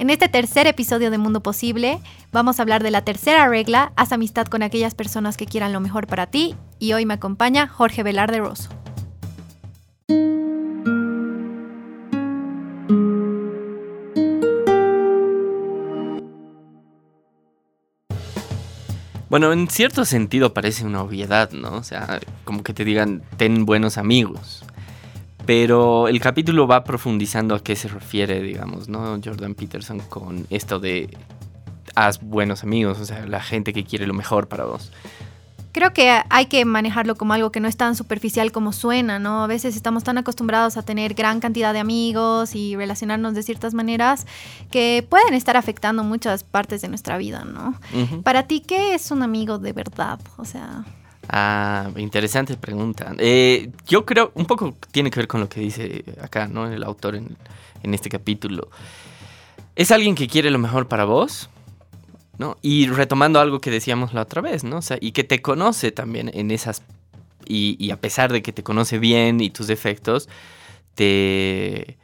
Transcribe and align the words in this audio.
En 0.00 0.08
este 0.08 0.30
tercer 0.30 0.66
episodio 0.66 1.10
de 1.10 1.18
Mundo 1.18 1.42
Posible 1.42 2.00
vamos 2.32 2.58
a 2.58 2.62
hablar 2.62 2.82
de 2.82 2.90
la 2.90 3.04
tercera 3.04 3.46
regla, 3.48 3.92
haz 3.96 4.12
amistad 4.12 4.46
con 4.46 4.62
aquellas 4.62 4.94
personas 4.94 5.36
que 5.36 5.44
quieran 5.44 5.74
lo 5.74 5.80
mejor 5.80 6.06
para 6.06 6.26
ti 6.26 6.56
y 6.78 6.94
hoy 6.94 7.04
me 7.04 7.12
acompaña 7.12 7.68
Jorge 7.68 8.02
Velarde 8.02 8.38
Rosso. 8.38 8.70
Bueno, 19.28 19.52
en 19.52 19.68
cierto 19.68 20.06
sentido 20.06 20.54
parece 20.54 20.86
una 20.86 21.02
obviedad, 21.02 21.50
¿no? 21.52 21.74
O 21.74 21.82
sea, 21.82 22.20
como 22.44 22.62
que 22.62 22.72
te 22.72 22.86
digan, 22.86 23.22
ten 23.36 23.66
buenos 23.66 23.98
amigos. 23.98 24.64
Pero 25.50 26.06
el 26.06 26.20
capítulo 26.20 26.68
va 26.68 26.84
profundizando 26.84 27.56
a 27.56 27.60
qué 27.60 27.74
se 27.74 27.88
refiere, 27.88 28.40
digamos, 28.40 28.88
¿no? 28.88 29.18
Jordan 29.20 29.56
Peterson 29.56 29.98
con 29.98 30.46
esto 30.48 30.78
de 30.78 31.10
haz 31.96 32.20
buenos 32.20 32.62
amigos, 32.62 33.00
o 33.00 33.04
sea, 33.04 33.26
la 33.26 33.42
gente 33.42 33.72
que 33.72 33.82
quiere 33.82 34.06
lo 34.06 34.14
mejor 34.14 34.46
para 34.46 34.62
vos. 34.62 34.92
Creo 35.72 35.92
que 35.92 36.22
hay 36.30 36.46
que 36.46 36.64
manejarlo 36.64 37.16
como 37.16 37.32
algo 37.32 37.50
que 37.50 37.58
no 37.58 37.66
es 37.66 37.76
tan 37.76 37.96
superficial 37.96 38.52
como 38.52 38.72
suena, 38.72 39.18
¿no? 39.18 39.42
A 39.42 39.48
veces 39.48 39.74
estamos 39.74 40.04
tan 40.04 40.18
acostumbrados 40.18 40.76
a 40.76 40.82
tener 40.82 41.14
gran 41.14 41.40
cantidad 41.40 41.72
de 41.72 41.80
amigos 41.80 42.54
y 42.54 42.76
relacionarnos 42.76 43.34
de 43.34 43.42
ciertas 43.42 43.74
maneras 43.74 44.28
que 44.70 45.04
pueden 45.10 45.34
estar 45.34 45.56
afectando 45.56 46.04
muchas 46.04 46.44
partes 46.44 46.80
de 46.80 46.86
nuestra 46.86 47.18
vida, 47.18 47.44
¿no? 47.44 47.74
Para 48.22 48.44
ti, 48.44 48.60
¿qué 48.60 48.94
es 48.94 49.10
un 49.10 49.24
amigo 49.24 49.58
de 49.58 49.72
verdad? 49.72 50.20
O 50.36 50.44
sea... 50.44 50.84
Ah, 51.32 51.90
interesante 51.96 52.56
pregunta. 52.56 53.14
Eh, 53.18 53.70
yo 53.86 54.04
creo, 54.04 54.32
un 54.34 54.46
poco 54.46 54.74
tiene 54.90 55.12
que 55.12 55.20
ver 55.20 55.28
con 55.28 55.38
lo 55.40 55.48
que 55.48 55.60
dice 55.60 56.04
acá, 56.20 56.48
¿no? 56.48 56.66
El 56.66 56.82
autor 56.82 57.14
en, 57.14 57.36
este 57.94 58.08
capítulo. 58.08 58.68
Es 59.76 59.92
alguien 59.92 60.16
que 60.16 60.26
quiere 60.26 60.50
lo 60.50 60.58
mejor 60.58 60.88
para 60.88 61.04
vos, 61.04 61.48
¿no? 62.36 62.56
Y 62.62 62.88
retomando 62.88 63.38
algo 63.38 63.60
que 63.60 63.70
decíamos 63.70 64.12
la 64.12 64.22
otra 64.22 64.42
vez, 64.42 64.64
¿no? 64.64 64.78
O 64.78 64.82
sea, 64.82 64.98
y 65.00 65.12
que 65.12 65.22
te 65.22 65.40
conoce 65.40 65.92
también 65.92 66.32
en 66.34 66.50
esas... 66.50 66.82
Y, 67.46 67.90
a 67.92 67.96
pesar 67.96 68.32
de 68.32 68.42
que 68.42 68.52
te 68.52 68.64
conoce 68.64 68.98
bien 68.98 69.40
y 69.40 69.50
tus 69.50 69.68
defectos, 69.68 70.28
te, 70.96 71.96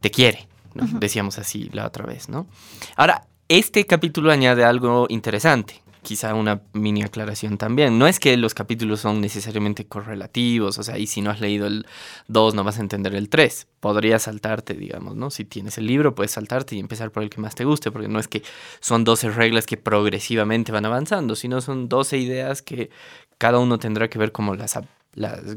te 0.00 0.10
quiere, 0.12 0.46
¿no? 0.74 0.86
Decíamos 1.00 1.38
así 1.38 1.70
la 1.72 1.86
otra 1.86 2.06
vez, 2.06 2.28
¿no? 2.28 2.46
Ahora, 2.94 3.26
este 3.48 3.84
capítulo 3.84 4.30
añade 4.30 4.64
algo 4.64 5.06
interesante 5.08 5.83
quizá 6.04 6.34
una 6.34 6.62
mini 6.72 7.02
aclaración 7.02 7.58
también. 7.58 7.98
No 7.98 8.06
es 8.06 8.20
que 8.20 8.36
los 8.36 8.54
capítulos 8.54 9.00
son 9.00 9.20
necesariamente 9.20 9.86
correlativos, 9.86 10.78
o 10.78 10.84
sea, 10.84 10.96
y 10.98 11.08
si 11.08 11.20
no 11.20 11.30
has 11.30 11.40
leído 11.40 11.66
el 11.66 11.86
2 12.28 12.54
no 12.54 12.62
vas 12.62 12.78
a 12.78 12.82
entender 12.82 13.16
el 13.16 13.28
3. 13.28 13.66
Podrías 13.80 14.22
saltarte, 14.22 14.74
digamos, 14.74 15.16
¿no? 15.16 15.30
Si 15.30 15.44
tienes 15.44 15.76
el 15.78 15.86
libro, 15.88 16.14
puedes 16.14 16.30
saltarte 16.30 16.76
y 16.76 16.78
empezar 16.78 17.10
por 17.10 17.24
el 17.24 17.30
que 17.30 17.40
más 17.40 17.56
te 17.56 17.64
guste, 17.64 17.90
porque 17.90 18.06
no 18.06 18.20
es 18.20 18.28
que 18.28 18.44
son 18.78 19.02
12 19.02 19.30
reglas 19.30 19.66
que 19.66 19.76
progresivamente 19.76 20.70
van 20.70 20.86
avanzando, 20.86 21.34
sino 21.34 21.60
son 21.60 21.88
12 21.88 22.18
ideas 22.18 22.62
que 22.62 22.90
cada 23.38 23.58
uno 23.58 23.78
tendrá 23.78 24.08
que 24.08 24.18
ver 24.18 24.30
cómo, 24.30 24.54
las, 24.54 24.78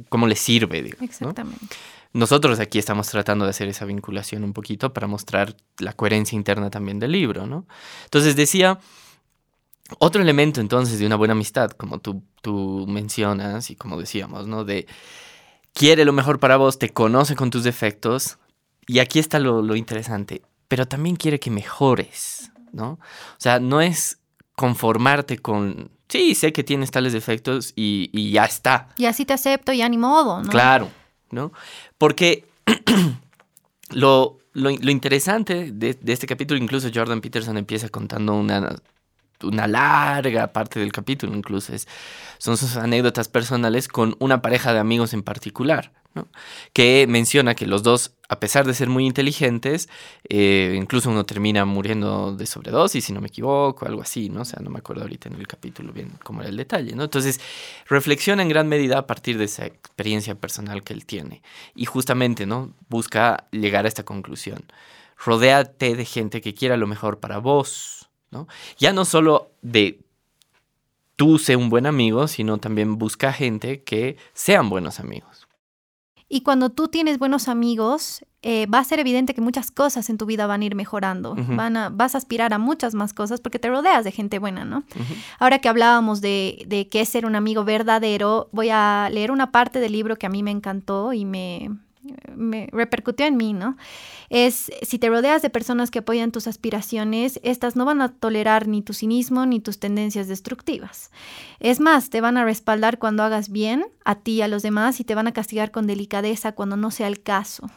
cómo 0.09 0.25
le 0.25 0.35
sirve, 0.35 0.81
digamos. 0.81 1.03
Exactamente. 1.03 1.75
Nosotros 2.13 2.59
aquí 2.59 2.79
estamos 2.79 3.07
tratando 3.09 3.45
de 3.45 3.51
hacer 3.51 3.67
esa 3.67 3.85
vinculación 3.85 4.43
un 4.43 4.53
poquito 4.53 4.93
para 4.93 5.07
mostrar 5.07 5.55
la 5.77 5.93
coherencia 5.93 6.35
interna 6.35 6.69
también 6.69 6.99
del 6.99 7.11
libro, 7.11 7.45
¿no? 7.45 7.67
Entonces 8.05 8.35
decía 8.35 8.79
otro 9.99 10.21
elemento 10.21 10.61
entonces 10.61 10.99
de 10.99 11.05
una 11.05 11.16
buena 11.16 11.33
amistad, 11.33 11.71
como 11.71 11.99
tú, 11.99 12.23
tú 12.41 12.85
mencionas 12.88 13.69
y 13.69 13.75
como 13.75 13.99
decíamos, 13.99 14.47
¿no? 14.47 14.63
De 14.63 14.88
quiere 15.73 16.05
lo 16.05 16.13
mejor 16.13 16.39
para 16.39 16.57
vos, 16.57 16.80
te 16.80 16.89
conoce 16.89 17.35
con 17.35 17.49
tus 17.49 17.63
defectos 17.63 18.38
y 18.85 18.99
aquí 18.99 19.19
está 19.19 19.39
lo, 19.39 19.75
interesante, 19.75 20.41
pero 20.67 20.88
también 20.88 21.15
quiere 21.15 21.39
que 21.39 21.52
mejores, 21.52 22.52
¿no? 22.71 22.91
O 22.91 23.39
sea, 23.39 23.59
no 23.59 23.81
es 23.81 24.19
conformarte 24.55 25.38
con, 25.38 25.91
sí, 26.08 26.35
sé 26.35 26.52
que 26.52 26.63
tienes 26.63 26.91
tales 26.91 27.13
defectos 27.13 27.73
y, 27.75 28.31
ya 28.31 28.45
está. 28.45 28.89
Y 28.98 29.05
así 29.05 29.25
te 29.25 29.33
acepto, 29.33 29.71
ya 29.71 29.87
ni 29.87 29.98
modo, 29.98 30.42
¿no? 30.42 30.49
Claro, 30.49 30.89
¿no? 31.31 31.52
Porque 31.98 32.45
lo, 33.92 34.39
lo, 34.54 34.71
interesante 34.71 35.71
de, 35.71 35.93
de, 35.93 36.14
este 36.14 36.27
capítulo, 36.27 36.61
incluso 36.61 36.89
Jordan 36.93 37.21
Peterson 37.21 37.58
empieza 37.58 37.89
contando 37.89 38.33
una 38.33 38.75
una 39.43 39.67
larga 39.67 40.48
parte 40.53 40.80
del 40.80 40.92
capítulo 40.92 41.36
incluso. 41.36 41.73
Es, 41.73 41.87
son 42.37 42.58
sus 42.58 42.77
anécdotas 42.77 43.27
personales 43.27 43.87
con 43.87 44.15
una 44.20 44.42
pareja 44.42 44.73
de 44.73 44.80
amigos 44.80 45.14
en 45.14 45.23
particular, 45.23 45.92
¿no? 46.14 46.27
que 46.73 47.05
menciona 47.08 47.55
que 47.55 47.67
los 47.67 47.83
dos, 47.83 48.14
a 48.30 48.39
pesar 48.39 48.65
de 48.65 48.73
ser 48.73 48.89
muy 48.89 49.05
inteligentes, 49.05 49.89
eh, 50.30 50.75
incluso 50.77 51.09
uno 51.09 51.25
termina 51.25 51.65
muriendo 51.65 52.36
de 52.36 52.45
sobredosis, 52.45 53.05
si 53.05 53.14
no 53.14 53.21
me 53.21 53.27
equivoco, 53.27 53.86
algo 53.86 54.02
así, 54.02 54.30
¿no? 54.30 54.42
O 54.42 54.45
sea, 54.45 54.59
no 54.61 54.70
me 54.70 54.80
acuerdo 54.80 55.03
ahorita 55.03 55.30
en 55.30 55.36
el 55.36 55.48
capítulo 55.48 55.93
bien 55.93 56.14
cómo 56.23 56.42
era 56.42 56.49
el 56.49 56.58
detalle, 56.58 56.95
¿no? 56.95 57.04
Entonces, 57.04 57.39
reflexiona 57.87 58.42
en 58.42 58.49
gran 58.49 58.67
medida 58.67 58.99
a 58.99 59.08
partir 59.08 59.37
de 59.37 59.45
esa 59.45 59.65
experiencia 59.65 60.36
personal 60.36 60.83
que 60.83 60.93
él 60.93 61.05
tiene 61.05 61.42
y 61.75 61.86
justamente, 61.86 62.45
¿no? 62.45 62.73
Busca 62.89 63.48
llegar 63.52 63.86
a 63.86 63.87
esta 63.87 64.04
conclusión. 64.04 64.65
Rodéate 65.23 65.95
de 65.95 66.05
gente 66.05 66.42
que 66.42 66.54
quiera 66.54 66.77
lo 66.77 66.86
mejor 66.86 67.19
para 67.19 67.39
vos, 67.39 68.06
ya 68.77 68.93
no 68.93 69.05
solo 69.05 69.52
de 69.61 69.99
tú 71.15 71.39
sé 71.39 71.55
un 71.55 71.70
buen 71.70 71.86
amigo, 71.86 72.27
sino 72.27 72.60
también 72.60 72.98
busca 72.98 73.33
gente 73.33 73.83
que 73.83 74.17
sean 74.33 74.70
buenos 74.70 74.99
amigos. 74.99 75.48
Y 76.30 76.42
cuando 76.42 76.70
tú 76.70 76.89
tienes 76.89 77.20
buenos 77.20 77.48
amigos, 77.48 78.26
eh, 78.42 78.66
va 78.66 78.80
a 78.80 78.83
ser 78.83 78.99
evidente 78.99 79.33
que 79.33 79.39
muchas 79.39 79.71
cosas 79.71 80.10
en 80.10 80.17
tu 80.17 80.26
vida 80.26 80.45
van 80.45 80.61
a 80.61 80.66
ir 80.66 80.76
mejorando. 80.76 81.36
van 81.36 81.77
a, 81.77 81.89
vas 81.89 82.16
a 82.16 82.17
aspirar 82.17 82.54
a 82.54 82.58
muchas 82.58 82.95
más 82.95 83.14
cosas 83.14 83.39
porque 83.39 83.60
te 83.60 83.70
rodeas 83.70 84.04
de 84.04 84.11
gente 84.11 84.37
buena, 84.37 84.66
¿no? 84.66 84.83
Ahora 85.39 85.60
que 85.60 85.70
hablábamos 85.70 86.20
de, 86.20 86.64
de 86.67 86.89
qué 86.89 87.02
es 87.02 87.10
ser 87.10 87.26
un 87.26 87.36
amigo 87.36 87.64
verdadero, 87.64 88.49
voy 88.52 88.70
a 88.71 89.10
leer 89.11 89.32
una 89.32 89.52
parte 89.52 89.80
del 89.80 89.93
libro 89.93 90.17
que 90.17 90.26
a 90.26 90.30
mí 90.30 90.43
me 90.43 90.52
encantó 90.52 91.14
y 91.14 91.23
me, 91.23 91.71
me 92.35 92.69
repercutió 92.71 93.25
en 93.25 93.37
mí, 93.37 93.53
¿no? 93.53 93.77
Es 94.29 94.71
si 94.81 94.99
te 94.99 95.09
rodeas 95.09 95.41
de 95.41 95.49
personas 95.49 95.91
que 95.91 95.99
apoyan 95.99 96.31
tus 96.31 96.47
aspiraciones, 96.47 97.39
estas 97.43 97.75
no 97.75 97.85
van 97.85 98.01
a 98.01 98.13
tolerar 98.13 98.67
ni 98.67 98.81
tu 98.81 98.93
cinismo 98.93 99.45
ni 99.45 99.59
tus 99.59 99.79
tendencias 99.79 100.27
destructivas. 100.27 101.11
Es 101.59 101.79
más, 101.79 102.09
te 102.09 102.21
van 102.21 102.37
a 102.37 102.45
respaldar 102.45 102.99
cuando 102.99 103.23
hagas 103.23 103.49
bien 103.49 103.85
a 104.05 104.15
ti 104.15 104.33
y 104.33 104.41
a 104.41 104.47
los 104.47 104.63
demás 104.63 104.99
y 104.99 105.03
te 105.03 105.15
van 105.15 105.27
a 105.27 105.33
castigar 105.33 105.71
con 105.71 105.87
delicadeza 105.87 106.53
cuando 106.53 106.77
no 106.77 106.91
sea 106.91 107.07
el 107.07 107.21
caso. 107.21 107.69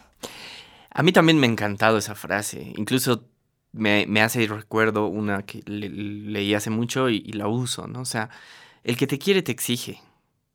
A 0.91 1.02
mí 1.02 1.12
también 1.12 1.38
me 1.38 1.47
ha 1.47 1.50
encantado 1.50 1.98
esa 1.98 2.14
frase. 2.14 2.72
Incluso 2.76 3.24
me, 3.72 4.04
hace 4.20 4.47
recuerdo 4.47 5.06
una 5.06 5.42
que 5.42 5.62
leí 5.66 6.54
hace 6.54 6.70
mucho 6.70 7.08
y, 7.08 7.22
y 7.24 7.32
la 7.32 7.48
uso, 7.48 7.86
¿no? 7.86 8.00
O 8.00 8.04
sea, 8.04 8.30
el 8.82 8.97
que 8.97 9.06
te 9.06 9.18
quiere 9.18 9.42
te 9.42 9.52
exige. 9.52 10.00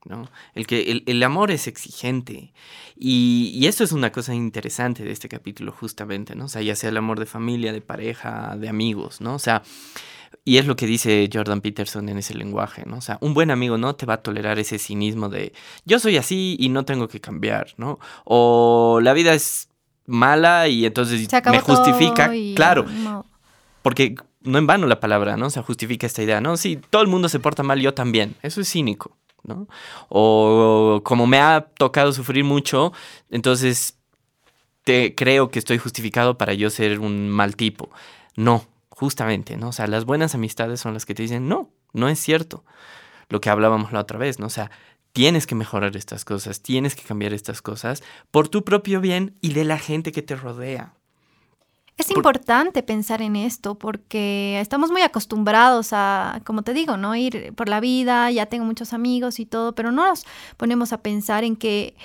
¿No? 0.05 0.29
El, 0.53 0.67
que, 0.67 1.03
el, 1.05 1.23
amor 1.23 1.51
es 1.51 1.67
exigente. 1.67 2.53
Y, 2.97 3.51
y, 3.53 3.67
esto 3.67 3.83
es 3.83 3.91
una 3.91 4.11
cosa 4.11 4.33
interesante 4.33 5.03
de 5.03 5.11
este 5.11 5.27
capítulo, 5.27 5.71
justamente, 5.71 6.35
¿no? 6.35 6.45
O 6.45 6.47
sea, 6.47 6.61
ya 6.61 6.75
sea 6.75 6.89
el 6.89 6.97
amor 6.97 7.19
de 7.19 7.25
familia, 7.25 7.73
de 7.73 7.81
pareja, 7.81 8.55
de 8.57 8.69
amigos, 8.69 9.21
¿no? 9.21 9.35
O 9.35 9.39
sea, 9.39 9.63
y 10.43 10.57
es 10.57 10.67
lo 10.67 10.75
que 10.75 10.85
dice 10.85 11.27
Jordan 11.31 11.61
Peterson 11.61 12.07
en 12.07 12.19
ese 12.19 12.35
lenguaje, 12.35 12.83
¿no? 12.85 12.97
O 12.97 13.01
sea, 13.01 13.17
un 13.21 13.33
buen 13.33 13.49
amigo 13.49 13.77
no 13.77 13.95
te 13.95 14.05
va 14.05 14.16
a 14.16 14.21
tolerar 14.21 14.59
ese 14.59 14.77
cinismo 14.77 15.27
de 15.27 15.53
yo 15.85 15.99
soy 15.99 16.17
así 16.17 16.55
y 16.59 16.69
no 16.69 16.85
tengo 16.85 17.07
que 17.07 17.19
cambiar, 17.19 17.73
¿no? 17.77 17.99
O 18.25 18.99
la 19.01 19.13
vida 19.13 19.33
es 19.33 19.69
mala 20.05 20.67
y 20.67 20.85
entonces 20.85 21.27
me 21.45 21.59
justifica, 21.59 22.31
claro. 22.55 22.85
Porque 23.81 24.16
no 24.41 24.59
en 24.59 24.67
vano 24.67 24.87
la 24.87 24.99
palabra, 24.99 25.35
¿no? 25.37 25.47
O 25.47 25.49
sea, 25.49 25.63
justifica 25.63 26.05
esta 26.05 26.22
idea, 26.22 26.41
¿no? 26.41 26.57
Si 26.57 26.77
todo 26.77 27.01
el 27.01 27.07
mundo 27.07 27.27
se 27.27 27.39
porta 27.39 27.63
mal, 27.63 27.79
yo 27.79 27.93
también. 27.93 28.35
Eso 28.41 28.61
es 28.61 28.69
cínico. 28.69 29.17
¿No? 29.45 29.67
O 30.09 31.01
como 31.03 31.28
me 31.28 31.39
ha 31.39 31.61
tocado 31.78 32.11
sufrir 32.11 32.44
mucho, 32.44 32.94
entonces 33.29 33.97
te, 34.83 35.16
creo 35.16 35.50
que 35.50 35.59
estoy 35.59 35.78
justificado 35.78 36.38
para 36.38 36.53
yo 36.53 36.69
ser 36.69 37.00
un 37.00 37.29
mal 37.29 37.55
tipo. 37.55 37.90
No, 38.35 38.66
justamente, 38.90 39.58
¿no? 39.58 39.69
O 39.69 39.73
sea, 39.73 39.87
las 39.87 40.05
buenas 40.05 40.35
amistades 40.35 40.79
son 40.79 40.93
las 40.93 41.05
que 41.05 41.16
te 41.16 41.23
dicen, 41.23 41.47
no, 41.47 41.69
no 41.93 42.08
es 42.09 42.19
cierto. 42.19 42.64
Lo 43.29 43.41
que 43.41 43.49
hablábamos 43.49 43.91
la 43.91 44.02
otra 44.02 44.19
vez, 44.19 44.40
¿no? 44.40 44.47
O 44.47 44.52
sea, 44.52 44.72
tienes 45.11 45.47
que 45.47 45.55
mejorar 45.55 45.96
estas 45.96 46.25
cosas, 46.25 46.61
tienes 46.61 46.96
que 46.96 47.03
cambiar 47.03 47.34
estas 47.34 47.61
cosas 47.61 48.03
por 48.31 48.49
tu 48.49 48.64
propio 48.64 49.02
bien 49.02 49.37
y 49.41 49.53
de 49.53 49.64
la 49.64 49.79
gente 49.79 50.11
que 50.11 50.22
te 50.22 50.35
rodea. 50.35 50.93
Es 51.97 52.11
importante 52.11 52.83
pensar 52.83 53.21
en 53.21 53.37
esto 53.37 53.75
porque 53.75 54.59
estamos 54.59 54.91
muy 54.91 55.01
acostumbrados 55.01 55.89
a, 55.93 56.41
como 56.43 56.61
te 56.61 56.73
digo, 56.73 56.97
¿no? 56.97 57.15
Ir 57.15 57.53
por 57.55 57.69
la 57.69 57.79
vida, 57.79 58.29
ya 58.31 58.47
tengo 58.47 58.65
muchos 58.65 58.91
amigos 58.91 59.39
y 59.39 59.45
todo, 59.45 59.73
pero 59.75 59.91
no 59.91 60.05
nos 60.05 60.25
ponemos 60.57 60.91
a 60.91 61.01
pensar 61.01 61.45
en 61.45 61.55
que, 61.55 61.95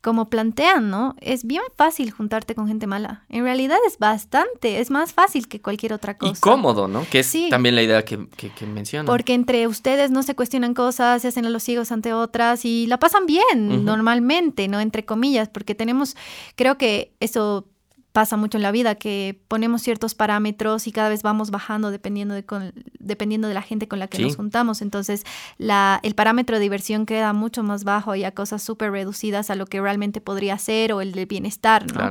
como 0.00 0.28
plantean, 0.28 0.90
¿no? 0.90 1.14
Es 1.20 1.44
bien 1.44 1.62
fácil 1.76 2.10
juntarte 2.10 2.56
con 2.56 2.66
gente 2.66 2.88
mala. 2.88 3.24
En 3.28 3.44
realidad 3.44 3.78
es 3.86 3.98
bastante, 3.98 4.80
es 4.80 4.90
más 4.90 5.12
fácil 5.12 5.46
que 5.46 5.60
cualquier 5.60 5.92
otra 5.92 6.18
cosa. 6.18 6.32
Y 6.36 6.40
cómodo, 6.40 6.88
¿no? 6.88 7.06
Que 7.08 7.20
es 7.20 7.32
también 7.48 7.76
la 7.76 7.82
idea 7.82 8.04
que, 8.04 8.26
que, 8.28 8.66
mencionan. 8.66 9.06
Porque 9.06 9.34
entre 9.34 9.68
ustedes 9.68 10.10
no 10.10 10.24
se 10.24 10.34
cuestionan 10.34 10.74
cosas, 10.74 11.22
se 11.22 11.28
hacen 11.28 11.46
a 11.46 11.50
los 11.50 11.62
ciegos 11.62 11.92
ante 11.92 12.12
otras 12.12 12.64
y 12.64 12.88
la 12.88 12.98
pasan 12.98 13.26
bien 13.26 13.84
normalmente, 13.84 14.66
¿no? 14.66 14.80
Entre 14.80 15.04
comillas, 15.04 15.48
porque 15.48 15.76
tenemos, 15.76 16.16
creo 16.56 16.76
que 16.76 17.12
eso 17.20 17.66
pasa 18.18 18.36
mucho 18.36 18.58
en 18.58 18.64
la 18.64 18.72
vida, 18.72 18.96
que 18.96 19.38
ponemos 19.46 19.80
ciertos 19.80 20.16
parámetros 20.16 20.88
y 20.88 20.90
cada 20.90 21.08
vez 21.08 21.22
vamos 21.22 21.52
bajando 21.52 21.92
dependiendo 21.92 22.34
de, 22.34 22.44
dependiendo 22.98 23.46
de 23.46 23.54
la 23.54 23.62
gente 23.62 23.86
con 23.86 24.00
la 24.00 24.08
que 24.08 24.18
nos 24.18 24.34
juntamos. 24.34 24.82
Entonces, 24.82 25.22
la, 25.56 26.00
el 26.02 26.16
parámetro 26.16 26.56
de 26.56 26.62
diversión 26.62 27.06
queda 27.06 27.32
mucho 27.32 27.62
más 27.62 27.84
bajo 27.84 28.16
y 28.16 28.24
a 28.24 28.32
cosas 28.32 28.60
súper 28.60 28.90
reducidas 28.90 29.50
a 29.50 29.54
lo 29.54 29.66
que 29.66 29.80
realmente 29.80 30.20
podría 30.20 30.58
ser 30.58 30.92
o 30.94 31.00
el 31.00 31.12
de 31.12 31.26
bienestar, 31.26 31.86
¿no? 31.94 32.10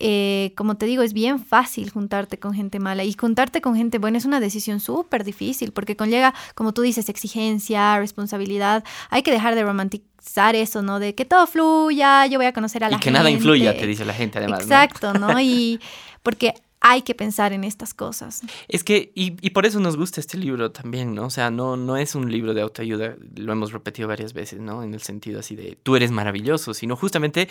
Eh, 0.00 0.52
como 0.56 0.76
te 0.76 0.86
digo, 0.86 1.02
es 1.02 1.12
bien 1.12 1.38
fácil 1.38 1.90
juntarte 1.90 2.38
con 2.38 2.52
gente 2.54 2.78
mala 2.78 3.04
y 3.04 3.12
juntarte 3.12 3.60
con 3.60 3.76
gente 3.76 3.98
buena 3.98 4.18
es 4.18 4.24
una 4.24 4.40
decisión 4.40 4.80
súper 4.80 5.24
difícil 5.24 5.72
porque 5.72 5.96
conlleva, 5.96 6.34
como 6.54 6.72
tú 6.72 6.82
dices, 6.82 7.08
exigencia, 7.08 7.98
responsabilidad. 7.98 8.84
Hay 9.10 9.22
que 9.22 9.30
dejar 9.30 9.54
de 9.54 9.62
romantizar 9.62 10.54
eso, 10.54 10.82
¿no? 10.82 10.98
De 10.98 11.14
que 11.14 11.24
todo 11.24 11.46
fluya, 11.46 12.26
yo 12.26 12.38
voy 12.38 12.46
a 12.46 12.52
conocer 12.52 12.84
a 12.84 12.88
la 12.88 12.96
gente. 12.96 13.08
Y 13.08 13.12
que 13.12 13.18
nada 13.18 13.30
influya, 13.30 13.76
te 13.76 13.86
dice 13.86 14.04
la 14.04 14.14
gente 14.14 14.38
además. 14.38 14.62
Exacto, 14.62 15.14
¿no? 15.14 15.40
Y 15.46 15.80
porque 16.22 16.54
hay 16.80 17.02
que 17.02 17.14
pensar 17.14 17.52
en 17.52 17.64
estas 17.64 17.94
cosas. 17.94 18.42
Es 18.68 18.84
que, 18.84 19.10
y, 19.14 19.36
y, 19.40 19.50
por 19.50 19.66
eso 19.66 19.80
nos 19.80 19.96
gusta 19.96 20.20
este 20.20 20.38
libro 20.38 20.70
también, 20.70 21.14
¿no? 21.14 21.26
O 21.26 21.30
sea, 21.30 21.50
no, 21.50 21.76
no 21.76 21.96
es 21.96 22.14
un 22.14 22.30
libro 22.30 22.54
de 22.54 22.60
autoayuda, 22.60 23.16
lo 23.36 23.52
hemos 23.52 23.72
repetido 23.72 24.08
varias 24.08 24.32
veces, 24.32 24.60
¿no? 24.60 24.82
En 24.82 24.94
el 24.94 25.02
sentido 25.02 25.40
así 25.40 25.56
de, 25.56 25.76
tú 25.82 25.96
eres 25.96 26.10
maravilloso, 26.10 26.74
sino 26.74 26.96
justamente 26.96 27.48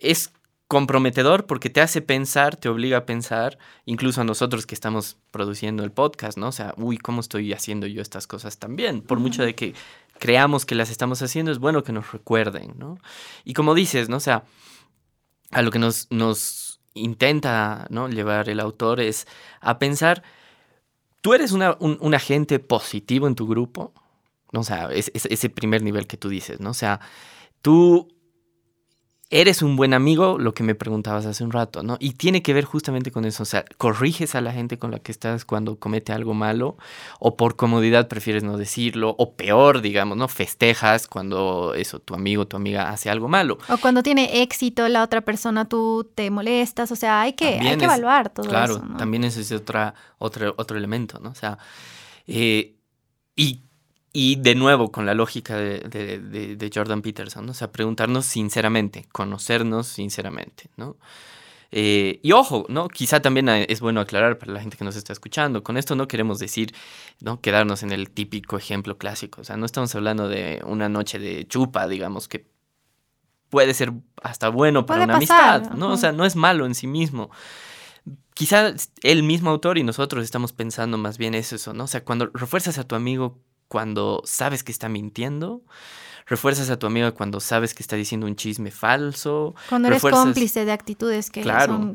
es 0.00 0.32
comprometedor 0.68 1.46
porque 1.46 1.70
te 1.70 1.80
hace 1.80 2.02
pensar, 2.02 2.56
te 2.56 2.68
obliga 2.68 2.98
a 2.98 3.06
pensar, 3.06 3.58
incluso 3.84 4.20
a 4.20 4.24
nosotros 4.24 4.66
que 4.66 4.74
estamos 4.74 5.16
produciendo 5.30 5.84
el 5.84 5.92
podcast, 5.92 6.36
¿no? 6.38 6.48
O 6.48 6.52
sea, 6.52 6.74
uy, 6.76 6.98
¿cómo 6.98 7.20
estoy 7.20 7.52
haciendo 7.52 7.86
yo 7.86 8.02
estas 8.02 8.26
cosas 8.26 8.58
también? 8.58 9.02
Por 9.02 9.20
mucho 9.20 9.44
de 9.44 9.54
que 9.54 9.74
creamos 10.18 10.66
que 10.66 10.74
las 10.74 10.90
estamos 10.90 11.22
haciendo, 11.22 11.52
es 11.52 11.58
bueno 11.58 11.84
que 11.84 11.92
nos 11.92 12.12
recuerden, 12.12 12.74
¿no? 12.78 12.98
Y 13.44 13.54
como 13.54 13.74
dices, 13.74 14.08
¿no? 14.08 14.16
O 14.16 14.20
sea, 14.20 14.44
a 15.50 15.62
lo 15.62 15.70
que 15.70 15.78
nos, 15.78 16.08
nos 16.10 16.80
intenta 16.94 17.86
¿no? 17.90 18.08
llevar 18.08 18.48
el 18.48 18.58
autor 18.58 19.00
es 19.00 19.28
a 19.60 19.78
pensar, 19.78 20.22
tú 21.20 21.34
eres 21.34 21.52
una, 21.52 21.76
un, 21.78 22.14
agente 22.14 22.58
positivo 22.58 23.26
en 23.28 23.34
tu 23.34 23.46
grupo, 23.46 23.92
¿no? 24.52 24.60
O 24.60 24.64
sea, 24.64 24.88
es, 24.92 25.12
ese 25.14 25.50
primer 25.50 25.82
nivel 25.82 26.06
que 26.06 26.16
tú 26.16 26.28
dices, 26.28 26.58
¿no? 26.58 26.70
O 26.70 26.74
sea, 26.74 27.00
tú 27.62 28.08
eres 29.28 29.62
un 29.62 29.74
buen 29.74 29.92
amigo, 29.92 30.38
lo 30.38 30.54
que 30.54 30.62
me 30.62 30.76
preguntabas 30.76 31.26
hace 31.26 31.42
un 31.42 31.50
rato, 31.50 31.82
¿no? 31.82 31.96
Y 31.98 32.12
tiene 32.12 32.42
que 32.42 32.54
ver 32.54 32.64
justamente 32.64 33.10
con 33.10 33.24
eso, 33.24 33.42
o 33.42 33.46
sea, 33.46 33.64
corriges 33.76 34.36
a 34.36 34.40
la 34.40 34.52
gente 34.52 34.78
con 34.78 34.92
la 34.92 35.00
que 35.00 35.10
estás 35.10 35.44
cuando 35.44 35.78
comete 35.80 36.12
algo 36.12 36.32
malo, 36.32 36.76
o 37.18 37.36
por 37.36 37.56
comodidad 37.56 38.06
prefieres 38.06 38.44
no 38.44 38.56
decirlo, 38.56 39.16
o 39.18 39.34
peor, 39.34 39.80
digamos, 39.80 40.16
¿no? 40.16 40.28
Festejas 40.28 41.08
cuando 41.08 41.74
eso, 41.74 41.98
tu 41.98 42.14
amigo, 42.14 42.46
tu 42.46 42.56
amiga 42.56 42.90
hace 42.90 43.10
algo 43.10 43.28
malo. 43.28 43.58
O 43.68 43.78
cuando 43.78 44.02
tiene 44.02 44.42
éxito 44.42 44.88
la 44.88 45.02
otra 45.02 45.22
persona, 45.22 45.68
tú 45.68 46.08
te 46.14 46.30
molestas, 46.30 46.92
o 46.92 46.96
sea, 46.96 47.20
hay 47.20 47.32
que, 47.32 47.58
hay 47.58 47.76
que 47.76 47.84
evaluar 47.84 48.30
todo 48.30 48.48
claro, 48.48 48.74
eso. 48.74 48.82
Claro, 48.82 48.96
también 48.96 49.24
ese 49.24 49.40
es 49.40 49.50
otra, 49.50 49.94
otro, 50.18 50.54
otro 50.56 50.78
elemento, 50.78 51.18
¿no? 51.18 51.30
O 51.30 51.34
sea, 51.34 51.58
eh, 52.28 52.76
y 53.34 53.65
y 54.18 54.36
de 54.36 54.54
nuevo, 54.54 54.90
con 54.90 55.04
la 55.04 55.12
lógica 55.12 55.58
de, 55.58 56.70
Jordan 56.74 57.02
Peterson, 57.02 57.46
o 57.50 57.52
sea, 57.52 57.70
preguntarnos 57.70 58.24
sinceramente, 58.24 59.06
conocernos 59.12 59.88
sinceramente, 59.88 60.70
¿no? 60.78 60.96
Eh, 61.70 62.18
y 62.22 62.32
ojo, 62.32 62.64
¿no? 62.70 62.88
Quizá 62.88 63.20
también 63.20 63.46
es 63.50 63.80
bueno 63.80 64.00
aclarar 64.00 64.38
para 64.38 64.54
la 64.54 64.60
gente 64.60 64.78
que 64.78 64.84
nos 64.84 64.96
está 64.96 65.12
escuchando. 65.12 65.62
Con 65.62 65.76
esto 65.76 65.96
no 65.96 66.08
queremos 66.08 66.38
decir, 66.38 66.74
¿no? 67.20 67.42
Quedarnos 67.42 67.82
en 67.82 67.92
el 67.92 68.08
típico 68.08 68.56
ejemplo 68.56 68.96
clásico. 68.96 69.42
O 69.42 69.44
sea, 69.44 69.58
no 69.58 69.66
estamos 69.66 69.94
hablando 69.94 70.28
de 70.28 70.62
una 70.64 70.88
noche 70.88 71.18
de 71.18 71.46
chupa, 71.46 71.86
digamos, 71.86 72.26
que 72.26 72.46
puede 73.50 73.74
ser 73.74 73.92
hasta 74.22 74.48
bueno 74.48 74.86
para 74.86 75.04
una 75.04 75.16
amistad, 75.16 75.72
¿no? 75.72 75.92
O 75.92 75.96
sea, 75.98 76.12
no 76.12 76.24
es 76.24 76.36
malo 76.36 76.64
en 76.64 76.74
sí 76.74 76.86
mismo. 76.86 77.30
Quizá 78.32 78.72
el 79.02 79.22
mismo 79.24 79.50
autor 79.50 79.76
y 79.76 79.82
nosotros 79.82 80.24
estamos 80.24 80.54
pensando 80.54 80.96
más 80.96 81.18
bien 81.18 81.34
eso, 81.34 81.74
¿no? 81.74 81.84
O 81.84 81.86
sea, 81.86 82.02
cuando 82.02 82.30
refuerzas 82.32 82.78
a 82.78 82.84
tu 82.84 82.94
amigo 82.94 83.42
cuando 83.68 84.22
sabes 84.24 84.62
que 84.62 84.72
está 84.72 84.88
mintiendo, 84.88 85.62
refuerzas 86.26 86.70
a 86.70 86.78
tu 86.78 86.86
amiga 86.86 87.12
cuando 87.12 87.40
sabes 87.40 87.72
que 87.72 87.82
está 87.82 87.94
diciendo 87.96 88.26
un 88.26 88.34
chisme 88.34 88.70
falso. 88.70 89.54
Cuando 89.68 89.88
eres 89.88 90.02
cómplice 90.02 90.64
de 90.64 90.72
actitudes 90.72 91.30
que 91.30 91.44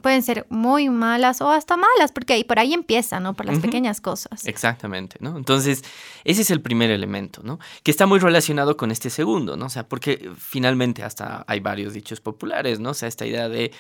pueden 0.02 0.24
ser 0.24 0.46
muy 0.50 0.90
malas 0.90 1.42
o 1.42 1.52
hasta 1.52 1.76
malas, 1.78 2.12
porque 2.14 2.34
ahí, 2.34 2.44
por 2.44 2.58
ahí 2.58 2.74
empieza, 2.74 3.20
¿no? 3.20 3.34
Por 3.34 3.46
las 3.46 3.60
pequeñas 3.60 4.00
cosas. 4.00 4.48
Exactamente, 4.48 5.18
¿no? 5.20 5.38
Entonces, 5.38 5.84
ese 6.24 6.42
es 6.42 6.50
el 6.50 6.62
primer 6.62 6.92
elemento, 6.92 7.42
¿no? 7.44 7.60
Que 7.84 7.92
está 7.92 8.06
muy 8.06 8.20
relacionado 8.20 8.78
con 8.78 8.92
este 8.92 9.10
segundo, 9.10 9.58
¿no? 9.58 9.66
O 9.66 9.70
sea, 9.70 9.88
porque 9.88 10.32
finalmente 10.38 11.04
hasta 11.04 11.44
hay 11.48 11.60
varios 11.60 11.94
dichos 11.94 12.22
populares, 12.22 12.80
¿no? 12.80 12.92
O 12.92 12.94
sea, 12.96 13.08
esta 13.08 13.26
idea 13.26 13.50
de... 13.50 13.72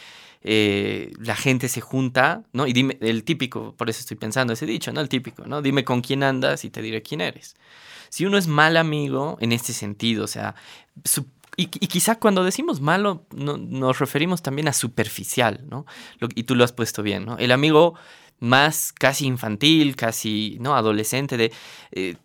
Eh, 0.43 1.13
la 1.19 1.35
gente 1.35 1.67
se 1.69 1.81
junta, 1.81 2.43
¿no? 2.51 2.65
Y 2.67 2.73
dime, 2.73 2.97
el 3.01 3.23
típico, 3.23 3.75
por 3.75 3.89
eso 3.89 3.99
estoy 3.99 4.17
pensando 4.17 4.53
ese 4.53 4.65
dicho, 4.65 4.91
¿no? 4.91 5.01
El 5.01 5.09
típico, 5.09 5.45
¿no? 5.45 5.61
Dime 5.61 5.83
con 5.83 6.01
quién 6.01 6.23
andas 6.23 6.65
y 6.65 6.69
te 6.69 6.81
diré 6.81 7.03
quién 7.03 7.21
eres. 7.21 7.55
Si 8.09 8.25
uno 8.25 8.37
es 8.37 8.47
mal 8.47 8.77
amigo 8.77 9.37
en 9.39 9.51
este 9.51 9.73
sentido, 9.73 10.25
o 10.25 10.27
sea, 10.27 10.55
y, 11.57 11.67
quizá 11.67 12.15
cuando 12.15 12.43
decimos 12.43 12.81
malo 12.81 13.25
nos 13.31 13.99
referimos 13.99 14.41
también 14.41 14.67
a 14.67 14.73
superficial, 14.73 15.65
¿no? 15.69 15.85
y 16.35 16.43
tú 16.43 16.55
lo 16.55 16.63
has 16.63 16.71
puesto 16.71 17.03
bien, 17.03 17.25
¿no? 17.25 17.37
El 17.37 17.51
amigo 17.51 17.95
más 18.39 18.91
casi 18.93 19.27
infantil, 19.27 19.95
casi, 19.95 20.57
¿no? 20.59 20.75
Adolescente, 20.75 21.37
de 21.37 21.51
eh, 21.91 22.15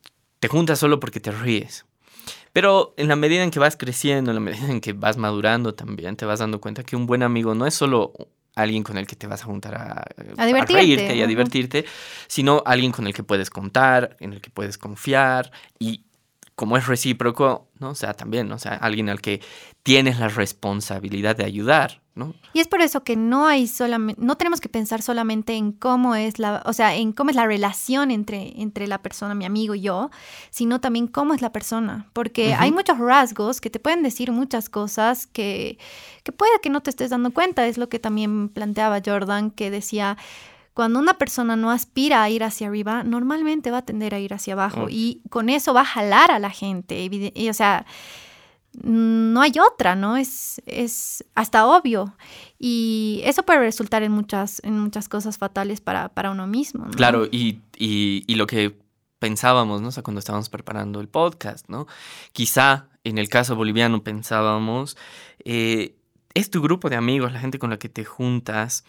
te 0.41 0.49
juntas 0.49 0.79
solo 0.79 0.99
porque 1.01 1.21
te 1.21 1.31
ríes. 1.31 1.86
Pero 2.57 2.95
en 2.97 3.09
la 3.09 3.17
medida 3.17 3.43
en 3.43 3.51
que 3.51 3.59
vas 3.59 3.77
creciendo, 3.77 4.31
en 4.31 4.37
la 4.37 4.41
medida 4.41 4.71
en 4.71 4.81
que 4.81 4.95
vas 4.95 5.19
madurando 5.19 5.75
también, 5.75 6.17
te 6.17 6.25
vas 6.25 6.39
dando 6.39 6.59
cuenta 6.59 6.85
que 6.85 6.97
un 6.97 7.05
buen 7.05 7.23
amigo 7.23 7.55
no 7.55 7.67
es 7.67 7.75
solo 7.75 8.15
alguien 8.55 8.83
con 8.83 8.97
el 8.97 9.07
que 9.07 9.15
te 9.15 9.27
vas 9.27 9.43
a 9.43 9.45
juntar 9.45 9.75
a, 9.75 10.05
a, 10.39 10.65
reírte 10.65 11.15
y 11.15 11.21
a 11.21 11.27
divertirte, 11.27 11.85
sino 12.29 12.63
alguien 12.65 12.93
con 12.93 13.07
el 13.07 13.13
que 13.13 13.23
puedes 13.23 13.51
contar, 13.51 14.17
en 14.21 14.33
el 14.33 14.41
que 14.41 14.49
puedes 14.49 14.79
confiar 14.79 15.53
y 15.79 16.06
como 16.57 16.79
es 16.79 16.87
recíproco, 16.87 17.69
¿no? 17.79 17.91
O 17.91 17.95
sea, 17.95 18.15
también, 18.15 18.51
O 18.51 18.59
sea, 18.59 18.73
alguien 18.75 19.11
al 19.11 19.21
que 19.21 19.43
tienes 19.83 20.19
la 20.19 20.29
responsabilidad 20.29 21.37
de 21.37 21.45
ayudar, 21.45 22.01
¿no? 22.15 22.35
Y 22.55 22.61
es 22.61 22.67
por 22.67 22.81
eso 22.81 23.05
que 23.05 23.15
no 23.15 23.47
hay 23.47 23.67
solamente, 23.67 24.21
no 24.21 24.37
tenemos 24.39 24.63
que 24.63 24.71
pensar 24.71 25.03
solamente 25.03 25.53
en 25.55 25.71
cómo 25.71 26.15
es 26.15 26.39
la, 26.39 26.63
o 26.65 26.73
sea, 26.73 26.95
en 26.95 27.13
cómo 27.13 27.29
es 27.29 27.37
la 27.37 27.45
relación 27.45 28.11
entre, 28.11 28.59
entre 28.63 28.87
la 28.87 29.03
persona, 29.03 29.35
mi 29.35 29.45
amigo 29.45 29.75
y 29.75 29.83
yo, 29.83 30.11
sino 30.49 30.81
también 30.81 31.09
cómo 31.09 31.35
es 31.35 31.43
la 31.43 31.53
persona, 31.53 32.09
porque 32.15 32.55
hay 32.55 32.73
muchos 32.73 32.99
rasgos 32.99 33.61
que 33.61 33.69
te 33.69 33.79
pueden 33.79 34.03
decir 34.03 34.33
muchas 34.33 34.71
cosas 34.71 35.27
que, 35.27 35.79
que 36.25 36.33
puede 36.33 36.59
que 36.63 36.71
no 36.71 36.81
te 36.81 36.89
estés 36.89 37.11
dando 37.11 37.33
cuenta, 37.33 37.67
es 37.67 37.77
lo 37.77 37.91
que 37.91 37.99
también 37.99 38.49
planteaba 38.49 39.03
Jordan, 39.05 39.51
que 39.51 39.71
decía, 39.71 40.17
cuando 40.77 40.99
una 40.99 41.15
persona 41.15 41.57
no 41.57 41.71
aspira 41.71 42.23
a 42.23 42.29
ir 42.29 42.45
hacia 42.45 42.67
arriba, 42.67 43.03
normalmente 43.03 43.71
va 43.71 43.79
a 43.79 43.87
tender 43.87 44.15
a 44.15 44.19
ir 44.19 44.35
hacia 44.35 44.53
abajo 44.53 44.89
y 44.91 45.23
con 45.31 45.49
eso 45.49 45.73
va 45.73 45.81
a 45.81 45.85
jalar 45.87 46.31
a 46.31 46.39
la 46.39 46.51
gente. 46.51 47.09
o 47.49 47.55
sea, 47.55 47.87
no 48.83 49.41
hay 49.41 49.55
otra, 49.59 49.95
¿no? 49.95 50.19
Es, 50.19 50.61
es 50.67 51.25
hasta 51.35 51.65
obvio. 51.65 52.15
Y 52.59 53.23
eso 53.25 53.43
puede 53.43 53.61
resultar 53.61 54.03
en 54.03 54.13
muchas, 54.13 54.61
en 54.65 54.79
muchas 54.79 55.09
cosas 55.09 55.39
fatales 55.39 55.81
para, 55.81 56.11
para 56.11 56.31
uno 56.31 56.47
mismo. 56.47 56.85
¿no? 56.85 56.91
Claro, 56.91 57.25
y, 57.25 57.63
y, 57.79 58.35
lo 58.35 58.47
que 58.47 58.79
pensábamos, 59.19 59.81
¿no? 59.81 59.89
O 59.89 59.93
sea, 59.93 60.03
cuando 60.03 60.19
estábamos 60.19 60.51
preparando 60.51 61.01
el 61.01 61.09
podcast, 61.09 61.71
¿no? 61.71 61.87
Quizá 62.33 62.91
en 63.03 63.17
el 63.17 63.31
caso 63.31 63.57
boliviano 63.57 64.05
pensábamos, 64.05 64.99
eh, 65.43 65.97
es 66.35 66.51
tu 66.51 66.61
grupo 66.61 66.91
de 66.91 66.97
amigos, 66.97 67.33
la 67.33 67.41
gente 67.41 67.59
con 67.59 67.71
la 67.71 67.79
que 67.79 67.89
te 67.89 68.05
juntas, 68.05 68.85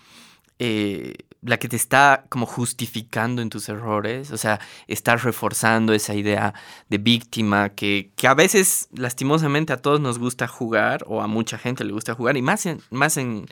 eh, 0.59 1.13
la 1.41 1.57
que 1.57 1.69
te 1.69 1.75
está 1.75 2.25
como 2.29 2.45
justificando 2.45 3.41
en 3.41 3.49
tus 3.49 3.69
errores, 3.69 4.31
o 4.31 4.37
sea, 4.37 4.59
estás 4.87 5.23
reforzando 5.23 5.93
esa 5.93 6.15
idea 6.15 6.53
de 6.89 6.97
víctima 6.97 7.69
que, 7.69 8.11
que, 8.15 8.27
a 8.27 8.33
veces 8.33 8.89
lastimosamente 8.91 9.71
a 9.71 9.77
todos 9.77 9.99
nos 9.99 10.19
gusta 10.19 10.47
jugar 10.47 11.03
o 11.07 11.21
a 11.21 11.27
mucha 11.27 11.57
gente 11.57 11.83
le 11.83 11.93
gusta 11.93 12.15
jugar 12.15 12.37
y 12.37 12.41
más 12.41 12.65
en, 12.65 12.81
más 12.89 13.17
en, 13.17 13.45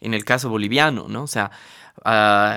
en 0.00 0.14
el 0.14 0.24
caso 0.24 0.48
boliviano, 0.48 1.08
¿no? 1.08 1.24
O 1.24 1.26
sea, 1.26 1.50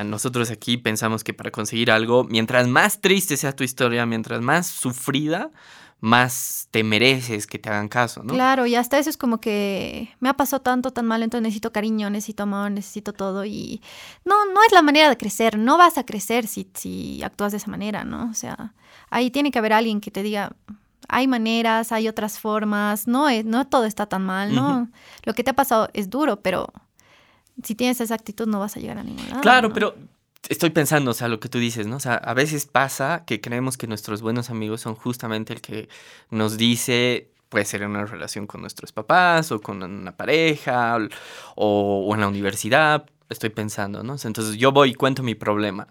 nosotros 0.05 0.49
aquí 0.51 0.77
pensamos 0.77 1.23
que 1.23 1.33
para 1.33 1.51
conseguir 1.51 1.91
algo, 1.91 2.23
mientras 2.23 2.67
más 2.67 3.01
triste 3.01 3.37
sea 3.37 3.55
tu 3.55 3.63
historia, 3.63 4.05
mientras 4.05 4.41
más 4.41 4.67
sufrida, 4.67 5.51
más 5.99 6.67
te 6.71 6.83
mereces 6.83 7.47
que 7.47 7.57
te 7.57 7.69
hagan 7.69 7.87
caso, 7.87 8.21
¿no? 8.23 8.33
Claro, 8.33 8.65
y 8.65 8.75
hasta 8.75 8.99
eso 8.99 9.09
es 9.09 9.17
como 9.17 9.39
que 9.39 10.09
me 10.19 10.29
ha 10.29 10.33
pasado 10.33 10.61
tanto, 10.61 10.91
tan 10.91 11.05
mal, 11.05 11.23
entonces 11.23 11.43
necesito 11.43 11.71
cariño, 11.71 12.09
necesito 12.09 12.43
amor, 12.43 12.71
necesito 12.71 13.13
todo 13.13 13.45
y 13.45 13.81
no, 14.23 14.45
no 14.45 14.61
es 14.63 14.71
la 14.71 14.81
manera 14.81 15.09
de 15.09 15.17
crecer, 15.17 15.57
no 15.57 15.77
vas 15.77 15.97
a 15.97 16.05
crecer 16.05 16.47
si, 16.47 16.69
si 16.73 17.23
actúas 17.23 17.51
de 17.53 17.57
esa 17.57 17.71
manera, 17.71 18.03
¿no? 18.03 18.29
O 18.29 18.33
sea, 18.33 18.73
ahí 19.09 19.31
tiene 19.31 19.51
que 19.51 19.59
haber 19.59 19.73
alguien 19.73 20.01
que 20.01 20.11
te 20.11 20.21
diga, 20.21 20.51
hay 21.07 21.27
maneras, 21.27 21.91
hay 21.91 22.07
otras 22.07 22.39
formas, 22.39 23.07
no, 23.07 23.29
es, 23.29 23.45
no 23.45 23.65
todo 23.67 23.85
está 23.85 24.05
tan 24.05 24.23
mal, 24.23 24.53
¿no? 24.53 24.89
Lo 25.23 25.33
que 25.33 25.43
te 25.43 25.51
ha 25.51 25.55
pasado 25.55 25.89
es 25.93 26.09
duro, 26.09 26.41
pero 26.41 26.71
si 27.63 27.75
tienes 27.75 28.01
esa 28.01 28.15
actitud 28.15 28.47
no 28.47 28.59
vas 28.59 28.75
a 28.75 28.79
llegar 28.79 28.97
a 28.97 29.03
ningún 29.03 29.27
lado. 29.29 29.41
Claro, 29.41 29.71
pero 29.71 29.95
estoy 30.49 30.69
pensando, 30.69 31.11
o 31.11 31.13
sea, 31.13 31.27
lo 31.27 31.39
que 31.39 31.49
tú 31.49 31.59
dices, 31.59 31.87
¿no? 31.87 31.97
O 31.97 31.99
sea, 31.99 32.15
a 32.15 32.33
veces 32.33 32.65
pasa 32.65 33.23
que 33.25 33.41
creemos 33.41 33.77
que 33.77 33.87
nuestros 33.87 34.21
buenos 34.21 34.49
amigos 34.49 34.81
son 34.81 34.95
justamente 34.95 35.53
el 35.53 35.61
que 35.61 35.89
nos 36.29 36.57
dice, 36.57 37.31
puede 37.49 37.65
ser 37.65 37.81
en 37.81 37.91
una 37.91 38.05
relación 38.05 38.47
con 38.47 38.61
nuestros 38.61 38.91
papás 38.91 39.51
o 39.51 39.61
con 39.61 39.81
una 39.83 40.15
pareja 40.15 40.97
o, 41.55 42.11
en 42.13 42.21
la 42.21 42.27
universidad, 42.27 43.05
estoy 43.29 43.49
pensando, 43.49 44.03
¿no? 44.03 44.15
Entonces 44.23 44.57
yo 44.57 44.71
voy 44.71 44.91
y 44.91 44.93
cuento 44.93 45.23
mi 45.23 45.35
problema. 45.35 45.87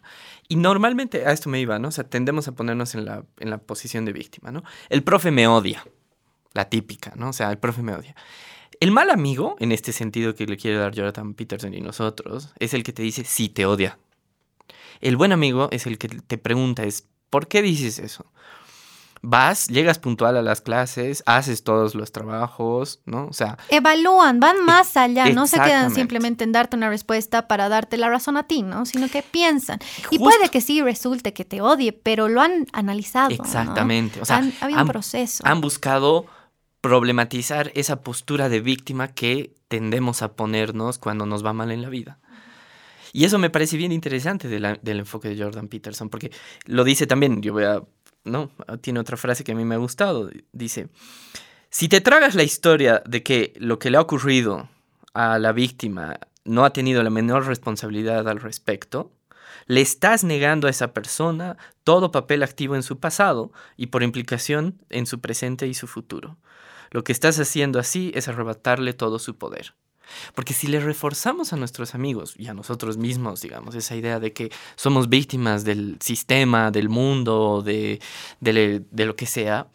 Y 0.48 0.56
normalmente 0.56 1.26
a 1.26 1.32
esto 1.32 1.48
me 1.48 1.60
iba, 1.60 1.78
¿no? 1.78 1.88
O 1.88 1.92
sea, 1.92 2.04
tendemos 2.04 2.48
a 2.48 2.52
ponernos 2.52 2.94
en 2.94 3.04
la, 3.06 3.24
en 3.38 3.50
la 3.50 3.58
posición 3.58 4.04
de 4.04 4.12
víctima, 4.12 4.50
¿no? 4.50 4.62
El 4.88 5.02
profe 5.02 5.30
me 5.30 5.46
odia, 5.46 5.84
la 6.52 6.68
típica, 6.68 7.12
¿no? 7.16 7.30
O 7.30 7.32
sea, 7.32 7.50
el 7.50 7.58
profe 7.58 7.82
me 7.82 7.94
odia. 7.94 8.14
El 8.80 8.90
mal 8.90 9.10
amigo, 9.10 9.56
en 9.60 9.72
este 9.72 9.92
sentido 9.92 10.34
que 10.34 10.46
le 10.46 10.56
quiere 10.56 10.76
dar 10.76 10.92
Jonathan 10.92 11.34
Peterson 11.34 11.72
y 11.74 11.80
nosotros, 11.80 12.52
es 12.58 12.74
el 12.74 12.82
que 12.82 12.92
te 12.92 13.02
dice, 13.02 13.24
sí, 13.24 13.48
te 13.48 13.66
odia. 13.66 13.98
El 15.04 15.16
buen 15.16 15.32
amigo 15.32 15.68
es 15.70 15.86
el 15.86 15.98
que 15.98 16.08
te 16.08 16.38
pregunta, 16.38 16.84
es, 16.84 17.08
¿por 17.30 17.46
qué 17.46 17.62
dices 17.62 17.98
eso? 17.98 18.26
vas, 19.24 19.68
llegas 19.68 19.98
puntual 19.98 20.36
a 20.36 20.42
las 20.42 20.60
clases, 20.60 21.22
haces 21.26 21.64
todos 21.64 21.94
los 21.94 22.12
trabajos, 22.12 23.00
¿no? 23.06 23.26
O 23.26 23.32
sea... 23.32 23.56
Evalúan, 23.70 24.38
van 24.38 24.64
más 24.64 24.96
allá, 24.96 25.30
no 25.30 25.46
se 25.46 25.58
quedan 25.58 25.94
simplemente 25.94 26.44
en 26.44 26.52
darte 26.52 26.76
una 26.76 26.90
respuesta 26.90 27.48
para 27.48 27.68
darte 27.68 27.96
la 27.96 28.08
razón 28.08 28.36
a 28.36 28.44
ti, 28.44 28.62
¿no? 28.62 28.84
Sino 28.86 29.08
que 29.08 29.22
piensan. 29.22 29.78
Y 30.10 30.18
puede 30.18 30.50
que 30.50 30.60
sí 30.60 30.82
resulte 30.82 31.32
que 31.32 31.44
te 31.44 31.62
odie, 31.62 31.92
pero 31.92 32.28
lo 32.28 32.40
han 32.40 32.66
analizado. 32.72 33.30
Exactamente. 33.30 34.20
O 34.20 34.24
sea, 34.24 34.36
han, 34.36 34.52
había 34.60 34.82
un 34.82 34.88
proceso. 34.88 35.42
Han 35.46 35.60
buscado 35.60 36.26
problematizar 36.80 37.72
esa 37.74 38.02
postura 38.02 38.50
de 38.50 38.60
víctima 38.60 39.08
que 39.08 39.54
tendemos 39.68 40.20
a 40.22 40.34
ponernos 40.34 40.98
cuando 40.98 41.24
nos 41.24 41.44
va 41.44 41.54
mal 41.54 41.70
en 41.70 41.80
la 41.80 41.88
vida. 41.88 42.18
Y 43.14 43.24
eso 43.24 43.38
me 43.38 43.48
parece 43.48 43.76
bien 43.76 43.92
interesante 43.92 44.48
del 44.48 44.98
enfoque 44.98 45.28
de 45.28 45.40
Jordan 45.40 45.68
Peterson, 45.68 46.08
porque 46.10 46.32
lo 46.66 46.82
dice 46.82 47.06
también, 47.06 47.40
yo 47.42 47.52
voy 47.52 47.62
a 47.62 47.80
no, 48.24 48.50
tiene 48.80 48.98
otra 48.98 49.16
frase 49.16 49.44
que 49.44 49.52
a 49.52 49.54
mí 49.54 49.64
me 49.64 49.76
ha 49.76 49.78
gustado. 49.78 50.30
Dice, 50.52 50.88
si 51.70 51.88
te 51.88 52.00
tragas 52.00 52.34
la 52.34 52.42
historia 52.42 53.04
de 53.06 53.22
que 53.22 53.52
lo 53.56 53.78
que 53.78 53.90
le 53.90 53.98
ha 53.98 54.00
ocurrido 54.00 54.68
a 55.12 55.38
la 55.38 55.52
víctima 55.52 56.18
no 56.44 56.64
ha 56.64 56.72
tenido 56.72 57.04
la 57.04 57.10
menor 57.10 57.46
responsabilidad 57.46 58.28
al 58.28 58.40
respecto, 58.40 59.12
le 59.66 59.80
estás 59.80 60.24
negando 60.24 60.66
a 60.66 60.70
esa 60.70 60.92
persona 60.92 61.56
todo 61.84 62.10
papel 62.10 62.42
activo 62.42 62.74
en 62.74 62.82
su 62.82 62.98
pasado 62.98 63.52
y 63.76 63.86
por 63.86 64.02
implicación 64.02 64.82
en 64.90 65.06
su 65.06 65.20
presente 65.20 65.68
y 65.68 65.74
su 65.74 65.86
futuro. 65.86 66.36
Lo 66.90 67.04
que 67.04 67.12
estás 67.12 67.38
haciendo 67.38 67.78
así 67.78 68.10
es 68.16 68.26
arrebatarle 68.26 68.92
todo 68.92 69.20
su 69.20 69.38
poder. 69.38 69.74
Porque 70.34 70.54
si 70.54 70.66
le 70.66 70.80
reforzamos 70.80 71.52
a 71.52 71.56
nuestros 71.56 71.94
amigos 71.94 72.34
y 72.38 72.48
a 72.48 72.54
nosotros 72.54 72.96
mismos, 72.96 73.40
digamos, 73.40 73.74
esa 73.74 73.96
idea 73.96 74.20
de 74.20 74.32
que 74.32 74.50
somos 74.76 75.08
víctimas 75.08 75.64
del 75.64 75.96
sistema, 76.00 76.70
del 76.70 76.88
mundo, 76.88 77.62
de, 77.62 78.00
de, 78.40 79.04
lo 79.04 79.16
que 79.16 79.26
sea, 79.26 79.68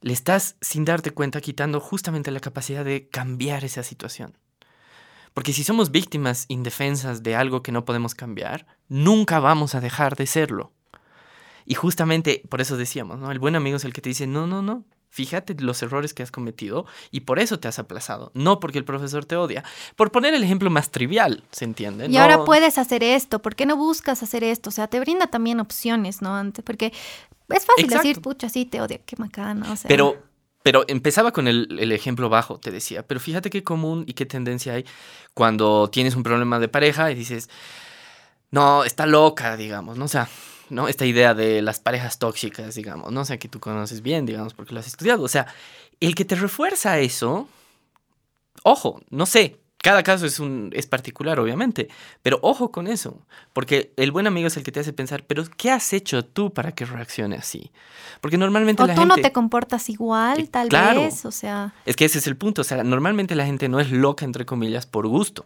le 0.00 0.12
estás, 0.12 0.56
sin 0.60 0.84
darte 0.84 1.10
cuenta, 1.10 1.40
quitando 1.40 1.80
justamente 1.80 2.30
la 2.30 2.40
capacidad 2.40 2.84
de 2.84 3.08
cambiar 3.08 3.64
esa 3.64 3.82
situación. 3.82 4.36
Porque 5.32 5.52
si 5.52 5.64
somos 5.64 5.90
víctimas 5.90 6.44
indefensas 6.48 7.22
de 7.22 7.34
algo 7.34 7.62
que 7.62 7.72
no 7.72 7.84
podemos 7.84 8.14
cambiar, 8.14 8.66
nunca 8.88 9.40
vamos 9.40 9.74
a 9.74 9.80
dejar 9.80 10.14
de 10.14 10.26
serlo. 10.26 10.72
Y 11.66 11.74
justamente 11.74 12.42
por 12.48 12.60
eso 12.60 12.76
decíamos, 12.76 13.18
¿no? 13.18 13.32
El 13.32 13.38
buen 13.38 13.56
amigo 13.56 13.76
es 13.76 13.84
el 13.84 13.92
que 13.92 14.02
te 14.02 14.10
dice, 14.10 14.26
no, 14.26 14.46
no, 14.46 14.62
no, 14.62 14.84
Fíjate 15.14 15.54
los 15.60 15.80
errores 15.80 16.12
que 16.12 16.24
has 16.24 16.32
cometido 16.32 16.86
y 17.12 17.20
por 17.20 17.38
eso 17.38 17.60
te 17.60 17.68
has 17.68 17.78
aplazado, 17.78 18.32
no 18.34 18.58
porque 18.58 18.78
el 18.78 18.84
profesor 18.84 19.24
te 19.24 19.36
odia. 19.36 19.62
Por 19.94 20.10
poner 20.10 20.34
el 20.34 20.42
ejemplo 20.42 20.70
más 20.70 20.90
trivial, 20.90 21.44
¿se 21.52 21.64
entiende? 21.64 22.08
Y 22.08 22.16
ahora 22.16 22.44
puedes 22.44 22.78
hacer 22.78 23.04
esto, 23.04 23.40
¿por 23.40 23.54
qué 23.54 23.64
no 23.64 23.76
buscas 23.76 24.24
hacer 24.24 24.42
esto? 24.42 24.70
O 24.70 24.72
sea, 24.72 24.88
te 24.88 24.98
brinda 24.98 25.28
también 25.28 25.60
opciones, 25.60 26.20
¿no? 26.20 26.34
Antes, 26.34 26.64
porque 26.64 26.92
es 27.48 27.64
fácil 27.64 27.86
decir, 27.86 28.22
pucha, 28.22 28.48
sí, 28.48 28.64
te 28.64 28.80
odia, 28.80 28.98
qué 29.06 29.14
macana. 29.16 29.70
O 29.70 29.76
sea. 29.76 29.86
Pero, 29.86 30.20
pero 30.64 30.84
empezaba 30.88 31.30
con 31.30 31.46
el, 31.46 31.78
el, 31.78 31.92
ejemplo 31.92 32.28
bajo, 32.28 32.58
te 32.58 32.72
decía, 32.72 33.06
pero 33.06 33.20
fíjate 33.20 33.50
qué 33.50 33.62
común 33.62 34.02
y 34.08 34.14
qué 34.14 34.26
tendencia 34.26 34.72
hay 34.72 34.84
cuando 35.32 35.90
tienes 35.90 36.16
un 36.16 36.24
problema 36.24 36.58
de 36.58 36.66
pareja 36.66 37.12
y 37.12 37.14
dices, 37.14 37.48
no, 38.50 38.82
está 38.82 39.06
loca, 39.06 39.56
digamos, 39.56 39.96
¿no? 39.96 40.06
O 40.06 40.08
sea, 40.08 40.28
¿no? 40.70 40.88
Esta 40.88 41.06
idea 41.06 41.34
de 41.34 41.62
las 41.62 41.80
parejas 41.80 42.18
tóxicas, 42.18 42.74
digamos, 42.74 43.12
no 43.12 43.24
sé, 43.24 43.38
que 43.38 43.48
tú 43.48 43.60
conoces 43.60 44.02
bien, 44.02 44.26
digamos, 44.26 44.54
porque 44.54 44.74
lo 44.74 44.80
has 44.80 44.86
estudiado. 44.86 45.22
O 45.22 45.28
sea, 45.28 45.46
el 46.00 46.14
que 46.14 46.24
te 46.24 46.34
refuerza 46.34 46.98
eso, 46.98 47.48
ojo, 48.62 49.00
no 49.10 49.26
sé, 49.26 49.60
cada 49.84 50.02
caso 50.02 50.24
es, 50.24 50.40
un, 50.40 50.70
es 50.72 50.86
particular, 50.86 51.38
obviamente, 51.38 51.88
pero 52.22 52.38
ojo 52.40 52.70
con 52.70 52.86
eso, 52.86 53.20
porque 53.52 53.92
el 53.98 54.12
buen 54.12 54.26
amigo 54.26 54.46
es 54.46 54.56
el 54.56 54.62
que 54.62 54.72
te 54.72 54.80
hace 54.80 54.94
pensar, 54.94 55.24
pero 55.26 55.44
¿qué 55.58 55.70
has 55.70 55.92
hecho 55.92 56.24
tú 56.24 56.54
para 56.54 56.72
que 56.72 56.86
reaccione 56.86 57.36
así? 57.36 57.70
Porque 58.22 58.38
normalmente 58.38 58.82
o 58.82 58.86
la 58.86 58.94
tú 58.94 59.04
no 59.04 59.16
te 59.16 59.30
comportas 59.30 59.90
igual, 59.90 60.40
eh, 60.40 60.48
tal 60.50 60.70
vez, 60.70 61.26
o 61.26 61.30
sea... 61.30 61.74
Es 61.84 61.96
que 61.96 62.06
ese 62.06 62.18
es 62.18 62.26
el 62.26 62.38
punto, 62.38 62.62
o 62.62 62.64
sea, 62.64 62.82
normalmente 62.82 63.34
la 63.34 63.44
gente 63.44 63.68
no 63.68 63.78
es 63.78 63.90
loca, 63.90 64.24
entre 64.24 64.46
comillas, 64.46 64.86
por 64.86 65.06
gusto. 65.06 65.44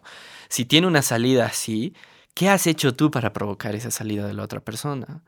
Si 0.48 0.64
tiene 0.64 0.86
una 0.86 1.02
salida 1.02 1.46
así, 1.46 1.94
¿Qué 2.38 2.48
has 2.48 2.68
hecho 2.68 2.94
tú 2.94 3.10
para 3.10 3.32
provocar 3.32 3.74
esa 3.74 3.90
salida 3.90 4.24
de 4.24 4.32
la 4.32 4.44
otra 4.44 4.60
persona? 4.60 5.22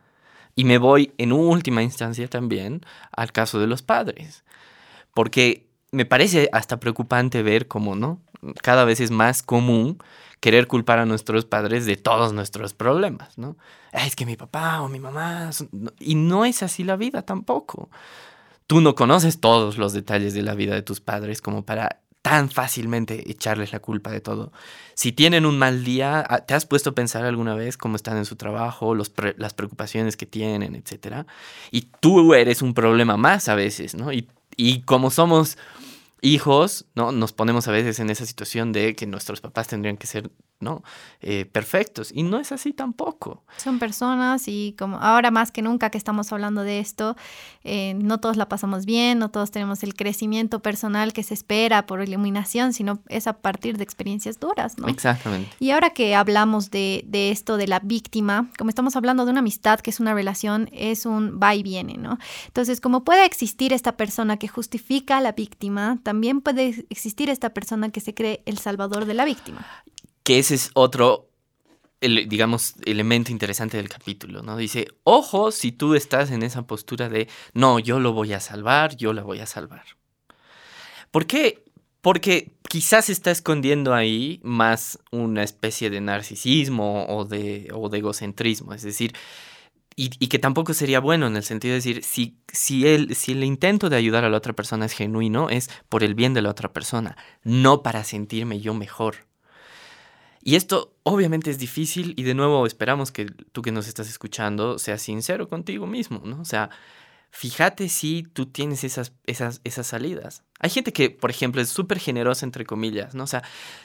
Y 0.54 0.62
me 0.62 0.78
voy 0.78 1.12
en 1.18 1.32
última 1.32 1.82
instancia 1.82 2.28
también 2.28 2.82
al 3.10 3.32
caso 3.32 3.58
de 3.58 3.66
los 3.66 3.82
padres, 3.82 4.44
porque 5.12 5.66
me 5.90 6.04
parece 6.04 6.48
hasta 6.52 6.78
preocupante 6.78 7.42
ver 7.42 7.66
cómo, 7.66 7.96
¿no? 7.96 8.20
Cada 8.62 8.84
vez 8.84 9.00
es 9.00 9.10
más 9.10 9.42
común 9.42 9.98
querer 10.38 10.68
culpar 10.68 11.00
a 11.00 11.04
nuestros 11.04 11.44
padres 11.44 11.84
de 11.84 11.96
todos 11.96 12.32
nuestros 12.32 12.74
problemas, 12.74 13.36
¿no? 13.36 13.56
Es 13.90 14.14
que 14.14 14.24
mi 14.24 14.36
papá 14.36 14.80
o 14.80 14.88
mi 14.88 15.00
mamá... 15.00 15.50
Y 15.98 16.14
no 16.14 16.44
es 16.44 16.62
así 16.62 16.84
la 16.84 16.94
vida 16.94 17.22
tampoco. 17.22 17.90
Tú 18.68 18.80
no 18.80 18.94
conoces 18.94 19.40
todos 19.40 19.78
los 19.78 19.92
detalles 19.92 20.32
de 20.32 20.42
la 20.42 20.54
vida 20.54 20.76
de 20.76 20.82
tus 20.82 21.00
padres 21.00 21.42
como 21.42 21.64
para 21.64 22.02
tan 22.22 22.50
fácilmente 22.50 23.30
echarles 23.30 23.72
la 23.72 23.80
culpa 23.80 24.10
de 24.10 24.20
todo. 24.20 24.52
Si 24.94 25.12
tienen 25.12 25.46
un 25.46 25.58
mal 25.58 25.84
día, 25.84 26.24
ah, 26.28 26.40
¿te 26.40 26.54
has 26.54 26.66
puesto 26.66 26.90
a 26.90 26.94
pensar 26.94 27.24
alguna 27.24 27.54
vez 27.54 27.76
cómo 27.76 27.96
están 27.96 28.18
en 28.18 28.26
su 28.26 28.36
trabajo, 28.36 28.94
las 28.94 29.54
preocupaciones 29.54 30.16
que 30.16 30.26
tienen, 30.26 30.74
etcétera? 30.74 31.26
Y 31.70 31.88
tú 32.00 32.34
eres 32.34 32.60
un 32.62 32.74
problema 32.74 33.16
más 33.16 33.48
a 33.48 33.54
veces, 33.54 33.94
¿no? 33.94 34.12
Y, 34.12 34.28
y 34.56 34.82
como 34.82 35.10
somos 35.10 35.56
hijos, 36.22 36.86
¿no? 36.94 37.12
Nos 37.12 37.32
ponemos 37.32 37.68
a 37.68 37.72
veces 37.72 37.98
en 38.00 38.10
esa 38.10 38.26
situación 38.26 38.72
de 38.72 38.94
que 38.94 39.06
nuestros 39.06 39.40
papás 39.40 39.68
tendrían 39.68 39.96
que 39.96 40.06
ser, 40.06 40.30
¿no? 40.60 40.82
Eh, 41.20 41.46
perfectos. 41.46 42.10
Y 42.14 42.22
no 42.22 42.38
es 42.38 42.52
así 42.52 42.72
tampoco. 42.72 43.42
Son 43.56 43.78
personas 43.78 44.46
y 44.46 44.74
como 44.78 44.98
ahora 44.98 45.30
más 45.30 45.50
que 45.50 45.62
nunca 45.62 45.90
que 45.90 45.98
estamos 45.98 46.32
hablando 46.32 46.62
de 46.62 46.80
esto, 46.80 47.16
eh, 47.64 47.94
no 47.94 48.20
todos 48.20 48.36
la 48.36 48.48
pasamos 48.48 48.84
bien, 48.84 49.18
no 49.18 49.30
todos 49.30 49.50
tenemos 49.50 49.82
el 49.82 49.94
crecimiento 49.94 50.60
personal 50.60 51.12
que 51.12 51.22
se 51.22 51.34
espera 51.34 51.86
por 51.86 52.02
iluminación, 52.02 52.72
sino 52.72 53.00
es 53.08 53.26
a 53.26 53.34
partir 53.34 53.78
de 53.78 53.84
experiencias 53.84 54.38
duras, 54.38 54.78
¿no? 54.78 54.88
Exactamente. 54.88 55.50
Y 55.58 55.70
ahora 55.70 55.90
que 55.90 56.14
hablamos 56.14 56.70
de, 56.70 57.04
de 57.06 57.30
esto 57.30 57.56
de 57.56 57.66
la 57.66 57.80
víctima, 57.80 58.50
como 58.58 58.68
estamos 58.68 58.96
hablando 58.96 59.24
de 59.24 59.30
una 59.30 59.40
amistad 59.40 59.80
que 59.80 59.90
es 59.90 60.00
una 60.00 60.14
relación, 60.14 60.68
es 60.72 61.06
un 61.06 61.40
va 61.42 61.54
y 61.54 61.62
viene, 61.62 61.96
¿no? 61.96 62.18
Entonces, 62.46 62.80
como 62.80 63.04
puede 63.04 63.24
existir 63.24 63.72
esta 63.72 63.96
persona 63.96 64.36
que 64.36 64.48
justifica 64.48 65.18
a 65.18 65.20
la 65.20 65.32
víctima, 65.32 65.98
también 66.10 66.40
puede 66.40 66.84
existir 66.90 67.30
esta 67.30 67.50
persona 67.50 67.90
que 67.90 68.00
se 68.00 68.14
cree 68.14 68.42
el 68.44 68.58
salvador 68.58 69.04
de 69.04 69.14
la 69.14 69.24
víctima. 69.24 69.64
Que 70.24 70.40
ese 70.40 70.56
es 70.56 70.72
otro, 70.74 71.28
digamos, 72.00 72.74
elemento 72.84 73.30
interesante 73.30 73.76
del 73.76 73.88
capítulo, 73.88 74.42
¿no? 74.42 74.56
Dice, 74.56 74.88
ojo 75.04 75.52
si 75.52 75.70
tú 75.70 75.94
estás 75.94 76.32
en 76.32 76.42
esa 76.42 76.62
postura 76.62 77.08
de, 77.08 77.28
no, 77.54 77.78
yo 77.78 78.00
lo 78.00 78.12
voy 78.12 78.32
a 78.32 78.40
salvar, 78.40 78.96
yo 78.96 79.12
la 79.12 79.22
voy 79.22 79.38
a 79.38 79.46
salvar. 79.46 79.84
¿Por 81.12 81.28
qué? 81.28 81.62
Porque 82.00 82.56
quizás 82.68 83.08
está 83.08 83.30
escondiendo 83.30 83.94
ahí 83.94 84.40
más 84.42 84.98
una 85.12 85.44
especie 85.44 85.90
de 85.90 86.00
narcisismo 86.00 87.06
o 87.06 87.24
de, 87.24 87.68
o 87.72 87.88
de 87.88 87.98
egocentrismo. 87.98 88.74
Es 88.74 88.82
decir, 88.82 89.12
y, 90.02 90.28
que 90.28 90.38
tampoco 90.38 90.72
sería 90.72 90.98
bueno 90.98 91.26
en 91.26 91.36
el 91.36 91.42
sentido 91.42 91.72
de 91.72 91.76
decir, 91.76 92.02
si, 92.02 92.38
si, 92.50 92.86
el, 92.86 93.14
si 93.14 93.32
el 93.32 93.44
intento 93.44 93.90
de 93.90 93.96
ayudar 93.96 94.24
a 94.24 94.30
la 94.30 94.38
otra 94.38 94.54
persona 94.54 94.86
es 94.86 94.94
genuino, 94.94 95.50
es 95.50 95.68
por 95.90 96.02
el 96.02 96.14
bien 96.14 96.32
de 96.32 96.40
la 96.40 96.48
otra 96.48 96.72
persona, 96.72 97.18
no 97.42 97.82
para 97.82 98.02
sentirme 98.02 98.60
yo 98.60 98.72
mejor. 98.72 99.26
Y 100.42 100.56
esto 100.56 100.94
obviamente 101.02 101.50
es 101.50 101.58
difícil 101.58 102.14
y 102.16 102.22
de 102.22 102.32
nuevo 102.32 102.64
esperamos 102.64 103.12
que 103.12 103.26
tú 103.26 103.60
que 103.60 103.72
nos 103.72 103.88
estás 103.88 104.08
escuchando 104.08 104.78
seas 104.78 105.02
sincero 105.02 105.48
contigo 105.50 105.86
mismo, 105.86 106.22
¿no? 106.24 106.40
O 106.40 106.46
sea, 106.46 106.70
fíjate 107.30 107.90
si 107.90 108.22
tú 108.22 108.46
tienes 108.46 108.84
esas, 108.84 109.12
esas, 109.26 109.60
esas 109.64 109.86
salidas. 109.86 110.44
Hay 110.60 110.70
gente 110.70 110.94
que, 110.94 111.10
por 111.10 111.28
ejemplo, 111.28 111.60
es 111.60 111.68
súper 111.68 111.98
generosa, 111.98 112.46
entre 112.46 112.64
comillas, 112.64 113.14
¿no? 113.14 113.24
O 113.24 113.26
sea, 113.26 113.42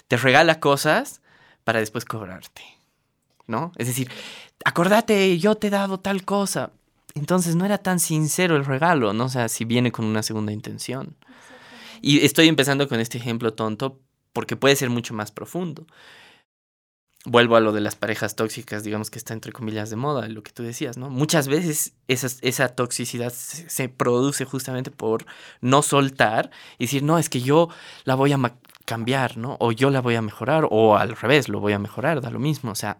te 0.07 0.15
regala 0.15 0.61
cosas 0.61 1.21
para 1.65 1.79
después 1.79 2.05
cobrarte. 2.05 2.63
¿no? 3.47 3.71
Es 3.77 3.87
decir, 3.87 4.09
acordate, 4.65 5.37
yo 5.37 5.55
te 5.55 5.67
he 5.67 5.69
dado 5.69 5.99
tal 6.01 6.25
cosa. 6.25 6.71
Entonces 7.13 7.55
no 7.55 7.63
era 7.63 7.77
tan 7.77 8.01
sincero 8.01 8.57
el 8.57 8.65
regalo, 8.65 9.13
¿no? 9.13 9.25
O 9.25 9.29
sea, 9.29 9.47
si 9.47 9.63
viene 9.63 9.93
con 9.93 10.03
una 10.03 10.21
segunda 10.21 10.51
intención. 10.51 11.15
Y 12.01 12.25
estoy 12.25 12.49
empezando 12.49 12.89
con 12.89 12.99
este 12.99 13.17
ejemplo 13.17 13.53
tonto 13.53 14.01
porque 14.33 14.57
puede 14.57 14.75
ser 14.75 14.89
mucho 14.89 15.13
más 15.13 15.31
profundo. 15.31 15.87
Vuelvo 17.23 17.55
a 17.55 17.61
lo 17.61 17.71
de 17.71 17.81
las 17.81 17.95
parejas 17.95 18.35
tóxicas, 18.35 18.83
digamos 18.83 19.09
que 19.09 19.17
está 19.17 19.33
entre 19.33 19.51
comillas 19.51 19.89
de 19.89 19.95
moda, 19.95 20.27
lo 20.27 20.43
que 20.43 20.51
tú 20.51 20.61
decías, 20.61 20.97
¿no? 20.97 21.09
Muchas 21.09 21.47
veces 21.47 21.93
esa, 22.07 22.27
esa 22.41 22.67
toxicidad 22.69 23.33
se, 23.33 23.89
produce 23.89 24.45
justamente 24.45 24.91
por 24.91 25.25
no 25.61 25.81
soltar 25.81 26.51
y 26.77 26.85
decir, 26.85 27.01
no, 27.01 27.17
es 27.17 27.29
que 27.29 27.41
yo 27.41 27.69
la 28.03 28.13
voy 28.13 28.33
a 28.33 28.55
cambiar, 28.83 29.37
¿no? 29.37 29.57
O 29.59 29.71
yo 29.71 29.89
la 29.89 30.01
voy 30.01 30.15
a 30.15 30.21
mejorar, 30.21 30.67
o 30.69 30.97
al 30.97 31.15
revés, 31.15 31.49
lo 31.49 31.59
voy 31.59 31.73
a 31.73 31.79
mejorar, 31.79 32.21
da 32.21 32.29
lo 32.29 32.39
mismo. 32.39 32.71
O 32.71 32.75
sea, 32.75 32.99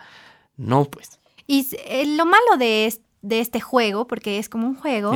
no, 0.57 0.86
pues. 0.86 1.19
Y 1.47 1.67
eh, 1.85 2.05
lo 2.05 2.25
malo 2.25 2.57
de, 2.57 2.93
de 3.21 3.39
este 3.39 3.59
juego, 3.59 4.07
porque 4.07 4.39
es 4.39 4.49
como 4.49 4.67
un 4.67 4.75
juego, 4.75 5.13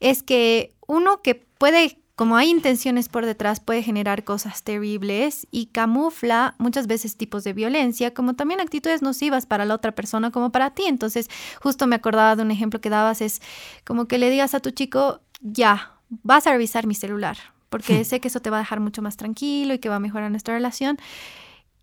es 0.00 0.22
que 0.22 0.74
uno 0.86 1.22
que 1.22 1.34
puede 1.34 1.98
como 2.18 2.36
hay 2.36 2.50
intenciones 2.50 3.08
por 3.08 3.24
detrás, 3.24 3.60
puede 3.60 3.84
generar 3.84 4.24
cosas 4.24 4.64
terribles 4.64 5.46
y 5.52 5.66
camufla 5.66 6.56
muchas 6.58 6.88
veces 6.88 7.16
tipos 7.16 7.44
de 7.44 7.52
violencia, 7.52 8.12
como 8.12 8.34
también 8.34 8.60
actitudes 8.60 9.02
nocivas 9.02 9.46
para 9.46 9.64
la 9.64 9.76
otra 9.76 9.92
persona 9.92 10.32
como 10.32 10.50
para 10.50 10.74
ti. 10.74 10.82
Entonces, 10.86 11.30
justo 11.62 11.86
me 11.86 11.94
acordaba 11.94 12.34
de 12.34 12.42
un 12.42 12.50
ejemplo 12.50 12.80
que 12.80 12.90
dabas, 12.90 13.20
es 13.20 13.40
como 13.84 14.08
que 14.08 14.18
le 14.18 14.30
digas 14.30 14.52
a 14.54 14.58
tu 14.58 14.72
chico, 14.72 15.20
ya, 15.42 15.92
vas 16.24 16.48
a 16.48 16.50
revisar 16.50 16.88
mi 16.88 16.96
celular, 16.96 17.36
porque 17.68 18.04
sé 18.04 18.18
que 18.18 18.26
eso 18.26 18.40
te 18.40 18.50
va 18.50 18.56
a 18.56 18.60
dejar 18.60 18.80
mucho 18.80 19.00
más 19.00 19.16
tranquilo 19.16 19.74
y 19.74 19.78
que 19.78 19.88
va 19.88 19.94
a 19.94 20.00
mejorar 20.00 20.28
nuestra 20.32 20.54
relación. 20.54 20.98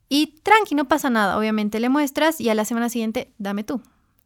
Y 0.10 0.36
tranqui, 0.44 0.76
no 0.76 0.88
pasa 0.88 1.10
nada, 1.10 1.38
obviamente 1.38 1.80
le 1.80 1.90
muestras 1.90 2.40
y 2.40 2.50
a 2.50 2.56
la 2.56 2.66
semana 2.66 2.90
siguiente, 2.90 3.32
dame 3.38 3.64
tú 3.64 3.82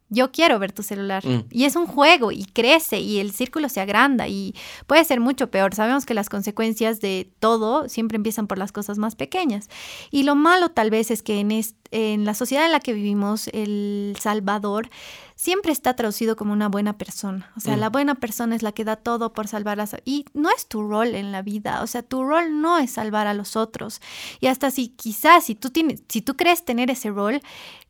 yo 0.09 0.31
quiero 0.31 0.59
ver 0.59 0.71
tu 0.71 0.83
celular. 0.83 1.25
Mm. 1.25 1.45
Y 1.51 1.65
es 1.65 1.75
un 1.75 1.85
juego 1.85 2.31
y 2.31 2.45
crece 2.45 2.99
y 2.99 3.19
el 3.19 3.31
círculo 3.31 3.69
se 3.69 3.79
agranda 3.79 4.27
y 4.27 4.55
puede 4.87 5.03
ser 5.05 5.19
mucho 5.19 5.49
peor. 5.51 5.73
Sabemos 5.75 6.05
que 6.05 6.13
las 6.13 6.29
consecuencias 6.29 6.99
de 6.99 7.31
todo 7.39 7.87
siempre 7.87 8.15
empiezan 8.15 8.47
por 8.47 8.57
las 8.57 8.71
cosas 8.71 8.97
más 8.97 9.15
pequeñas. 9.15 9.69
Y 10.11 10.23
lo 10.23 10.35
malo 10.35 10.69
tal 10.69 10.89
vez 10.89 11.11
es 11.11 11.21
que 11.21 11.39
en, 11.39 11.51
en 11.91 12.25
la 12.25 12.33
sociedad 12.33 12.65
en 12.65 12.71
la 12.71 12.79
que 12.79 12.93
vivimos, 12.93 13.47
El 13.53 14.17
Salvador 14.19 14.89
siempre 15.39 15.71
está 15.71 15.93
traducido 15.93 16.35
como 16.35 16.51
una 16.51 16.67
buena 16.67 16.97
persona. 16.97 17.49
O 17.55 17.61
sea, 17.61 17.77
mm. 17.77 17.79
la 17.79 17.89
buena 17.89 18.15
persona 18.15 18.57
es 18.57 18.61
la 18.61 18.73
que 18.73 18.83
da 18.83 18.97
todo 18.97 19.31
por 19.31 19.47
salvar 19.47 19.79
a... 19.79 19.87
Y 20.03 20.25
no 20.33 20.49
es 20.51 20.67
tu 20.67 20.85
rol 20.85 21.15
en 21.15 21.31
la 21.31 21.41
vida. 21.41 21.81
O 21.81 21.87
sea, 21.87 22.03
tu 22.03 22.25
rol 22.25 22.59
no 22.59 22.77
es 22.77 22.91
salvar 22.91 23.25
a 23.25 23.33
los 23.33 23.55
otros. 23.55 24.01
Y 24.41 24.47
hasta 24.47 24.69
si 24.69 24.89
quizás, 24.89 25.45
si 25.45 25.55
tú, 25.55 25.69
tienes, 25.69 26.03
si 26.09 26.21
tú 26.21 26.35
crees 26.35 26.65
tener 26.65 26.91
ese 26.91 27.09
rol, 27.09 27.39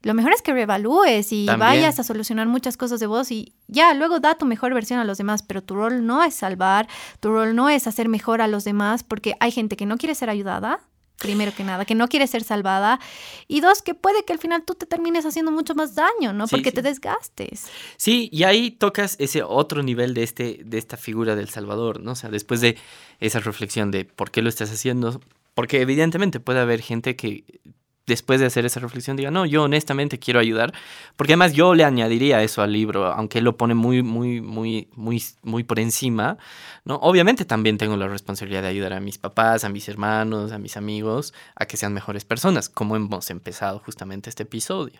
lo 0.03 0.13
mejor 0.13 0.31
es 0.31 0.43
que 0.43 0.53
reevalúes 0.53 1.33
y 1.33 1.47
vayas 1.47 1.99
a 1.99 2.03
solucionar 2.03 2.47
muchas 2.47 2.77
cosas 2.77 2.99
de 2.99 3.07
vos 3.07 3.31
y 3.31 3.51
ya, 3.67 3.95
luego 3.95 4.19
da 4.19 4.35
tu 4.35 4.45
mejor 4.45 4.75
versión 4.75 4.99
a 4.99 5.03
los 5.03 5.17
demás, 5.17 5.41
pero 5.41 5.63
tu 5.63 5.73
rol 5.73 6.05
no 6.05 6.23
es 6.23 6.35
salvar, 6.35 6.87
tu 7.19 7.31
rol 7.31 7.55
no 7.55 7.67
es 7.67 7.87
hacer 7.87 8.09
mejor 8.09 8.43
a 8.43 8.47
los 8.47 8.63
demás, 8.63 9.01
porque 9.01 9.33
hay 9.39 9.49
gente 9.49 9.75
que 9.75 9.87
no 9.87 9.97
quiere 9.97 10.13
ser 10.13 10.29
ayudada, 10.29 10.81
primero 11.19 11.53
que 11.53 11.63
nada, 11.63 11.85
que 11.85 11.95
no 11.95 12.07
quiere 12.07 12.27
ser 12.27 12.43
salvada, 12.43 12.99
y 13.47 13.61
dos, 13.61 13.81
que 13.81 13.93
puede 13.93 14.23
que 14.25 14.33
al 14.33 14.39
final 14.39 14.63
tú 14.63 14.73
te 14.75 14.85
termines 14.85 15.25
haciendo 15.25 15.51
mucho 15.51 15.75
más 15.75 15.95
daño, 15.95 16.33
¿no? 16.33 16.47
Porque 16.47 16.71
te 16.71 16.81
desgastes. 16.81 17.67
Sí, 17.97 18.29
y 18.31 18.43
ahí 18.43 18.71
tocas 18.71 19.15
ese 19.19 19.43
otro 19.43 19.83
nivel 19.83 20.13
de, 20.13 20.23
este, 20.23 20.61
de 20.63 20.77
esta 20.77 20.97
figura 20.97 21.35
del 21.35 21.49
Salvador, 21.49 22.01
¿no? 22.01 22.11
O 22.13 22.15
sea, 22.15 22.29
después 22.29 22.61
de 22.61 22.77
esa 23.19 23.39
reflexión 23.39 23.91
de 23.91 24.05
por 24.05 24.31
qué 24.31 24.41
lo 24.41 24.49
estás 24.49 24.71
haciendo, 24.71 25.21
porque 25.53 25.81
evidentemente 25.81 26.39
puede 26.39 26.59
haber 26.59 26.81
gente 26.81 27.15
que 27.15 27.43
después 28.09 28.41
de 28.41 28.47
hacer 28.47 28.65
esa 28.65 28.81
reflexión 28.81 29.15
diga, 29.15 29.31
no, 29.31 29.45
yo 29.45 29.63
honestamente 29.63 30.19
quiero 30.19 30.41
ayudar, 30.41 30.73
porque 31.15 31.33
además 31.33 31.53
yo 31.53 31.73
le 31.73 31.85
añadiría 31.85 32.43
eso 32.43 32.61
al 32.61 32.73
libro, 32.73 33.05
aunque 33.05 33.37
él 33.37 33.45
lo 33.45 33.55
pone 33.55 33.75
muy, 33.75 34.03
muy, 34.03 34.41
muy, 34.41 34.89
muy, 34.95 35.23
muy 35.43 35.63
por 35.63 35.79
encima, 35.79 36.37
¿no? 36.83 36.95
Obviamente 36.95 37.45
también 37.45 37.77
tengo 37.77 37.95
la 37.95 38.07
responsabilidad 38.07 38.63
de 38.63 38.67
ayudar 38.67 38.93
a 38.93 38.99
mis 38.99 39.17
papás, 39.17 39.63
a 39.63 39.69
mis 39.69 39.87
hermanos, 39.87 40.51
a 40.51 40.57
mis 40.57 40.75
amigos, 40.75 41.33
a 41.55 41.65
que 41.65 41.77
sean 41.77 41.93
mejores 41.93 42.25
personas, 42.25 42.67
como 42.67 42.97
hemos 42.97 43.29
empezado 43.29 43.79
justamente 43.79 44.29
este 44.29 44.43
episodio. 44.43 44.99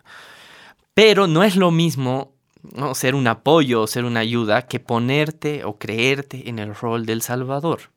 Pero 0.94 1.26
no 1.26 1.44
es 1.44 1.56
lo 1.56 1.70
mismo 1.70 2.32
¿no? 2.62 2.94
ser 2.94 3.14
un 3.14 3.26
apoyo 3.26 3.82
o 3.82 3.86
ser 3.86 4.04
una 4.04 4.20
ayuda 4.20 4.62
que 4.62 4.80
ponerte 4.80 5.64
o 5.64 5.78
creerte 5.78 6.48
en 6.48 6.58
el 6.58 6.74
rol 6.74 7.04
del 7.04 7.22
Salvador. 7.22 7.90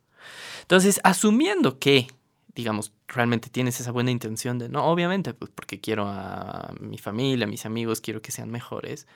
Entonces, 0.61 0.99
asumiendo 1.03 1.77
que 1.79 2.07
digamos, 2.55 2.93
realmente 3.07 3.49
tienes 3.49 3.79
esa 3.79 3.91
buena 3.91 4.11
intención 4.11 4.59
de, 4.59 4.69
no, 4.69 4.85
obviamente, 4.85 5.33
pues 5.33 5.51
porque 5.53 5.79
quiero 5.79 6.07
a 6.07 6.73
mi 6.79 6.97
familia, 6.97 7.45
a 7.45 7.49
mis 7.49 7.65
amigos, 7.65 8.01
quiero 8.01 8.21
que 8.21 8.31
sean 8.31 8.51
mejores, 8.51 9.07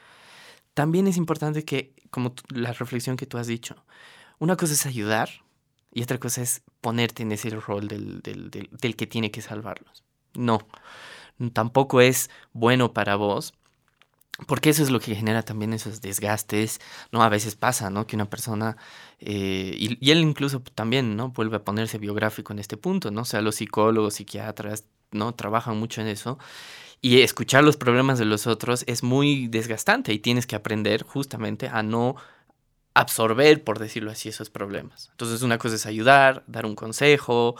también 0.73 1.07
es 1.07 1.17
importante 1.17 1.65
que, 1.65 1.93
como 2.09 2.33
la 2.49 2.73
reflexión 2.73 3.17
que 3.17 3.25
tú 3.25 3.37
has 3.37 3.47
dicho, 3.47 3.83
una 4.39 4.55
cosa 4.55 4.73
es 4.73 4.85
ayudar 4.85 5.29
y 5.91 6.03
otra 6.03 6.19
cosa 6.19 6.41
es 6.41 6.61
ponerte 6.81 7.23
en 7.23 7.31
ese 7.31 7.49
rol 7.49 7.87
del, 7.87 8.21
del, 8.21 8.51
del, 8.51 8.69
del 8.71 8.95
que 8.95 9.07
tiene 9.07 9.31
que 9.31 9.41
salvarlos. 9.41 10.03
No, 10.35 10.59
tampoco 11.53 12.01
es 12.01 12.29
bueno 12.53 12.93
para 12.93 13.15
vos 13.15 13.53
porque 14.45 14.69
eso 14.69 14.83
es 14.83 14.91
lo 14.91 14.99
que 14.99 15.15
genera 15.15 15.41
también 15.41 15.73
esos 15.73 16.01
desgastes, 16.01 16.79
¿no? 17.11 17.23
A 17.23 17.29
veces 17.29 17.55
pasa, 17.55 17.89
¿no? 17.89 18.05
Que 18.05 18.15
una 18.15 18.29
persona, 18.29 18.77
eh, 19.19 19.75
y, 19.77 20.11
él 20.11 20.19
incluso 20.19 20.61
también, 20.61 21.15
¿no? 21.15 21.29
Vuelve 21.29 21.57
a 21.57 21.63
ponerse 21.63 21.97
biográfico 21.97 22.53
en 22.53 22.59
este 22.59 22.77
punto, 22.77 23.09
¿no? 23.09 23.21
O 23.21 23.25
sea, 23.25 23.41
los 23.41 23.55
psicólogos, 23.55 24.15
psiquiatras, 24.15 24.85
¿no? 25.11 25.33
Trabajan 25.33 25.77
mucho 25.79 26.01
en 26.01 26.07
eso. 26.07 26.37
Y 27.01 27.21
escuchar 27.21 27.63
los 27.63 27.77
problemas 27.77 28.19
de 28.19 28.25
los 28.25 28.47
otros 28.47 28.83
es 28.87 29.03
muy 29.03 29.47
desgastante 29.47 30.13
y 30.13 30.19
tienes 30.19 30.45
que 30.47 30.55
aprender 30.55 31.03
justamente 31.03 31.67
a 31.69 31.83
no 31.83 32.15
absorber, 32.93 33.63
por 33.63 33.79
decirlo 33.79 34.11
así, 34.11 34.29
esos 34.29 34.49
problemas. 34.49 35.09
Entonces 35.11 35.43
una 35.43 35.57
cosa 35.59 35.75
es 35.75 35.85
ayudar, 35.85 36.43
dar 36.47 36.65
un 36.65 36.75
consejo, 36.75 37.55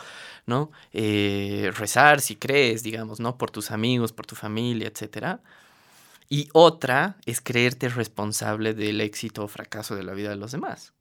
¿no? 0.48 0.72
Eh, 0.94 1.72
rezar 1.76 2.22
si 2.22 2.36
crees, 2.36 2.84
digamos, 2.84 3.20
¿no? 3.20 3.38
Por 3.38 3.52
tus 3.52 3.72
amigos, 3.72 4.14
por 4.14 4.26
tu 4.28 4.36
familia, 4.36 4.88
etcétera 4.88 5.42
y 6.30 6.50
otra 6.54 7.18
es 7.26 7.42
creerte 7.42 7.90
responsable 7.90 8.74
del 8.74 9.02
éxito 9.02 9.44
o 9.44 9.48
fracaso 9.48 9.96
de 9.96 10.04
la 10.04 10.14
vida 10.14 10.30
de 10.30 10.36
los 10.36 10.52
demás. 10.52 10.94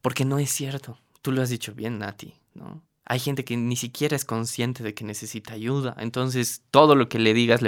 Porque 0.00 0.24
no 0.24 0.38
es 0.38 0.50
cierto. 0.50 0.98
Tú 1.22 1.32
lo 1.32 1.42
has 1.42 1.48
dicho 1.48 1.74
bien, 1.74 1.98
Nati, 1.98 2.34
¿no? 2.54 2.82
Hay 3.04 3.18
gente 3.18 3.44
que 3.44 3.56
ni 3.56 3.76
siquiera 3.76 4.14
es 4.14 4.24
consciente 4.24 4.82
de 4.84 4.94
que 4.94 5.04
necesita 5.04 5.54
ayuda. 5.54 5.96
Entonces, 5.98 6.62
todo 6.70 6.94
lo 6.94 7.08
que 7.08 7.18
le 7.18 7.34
digas, 7.34 7.60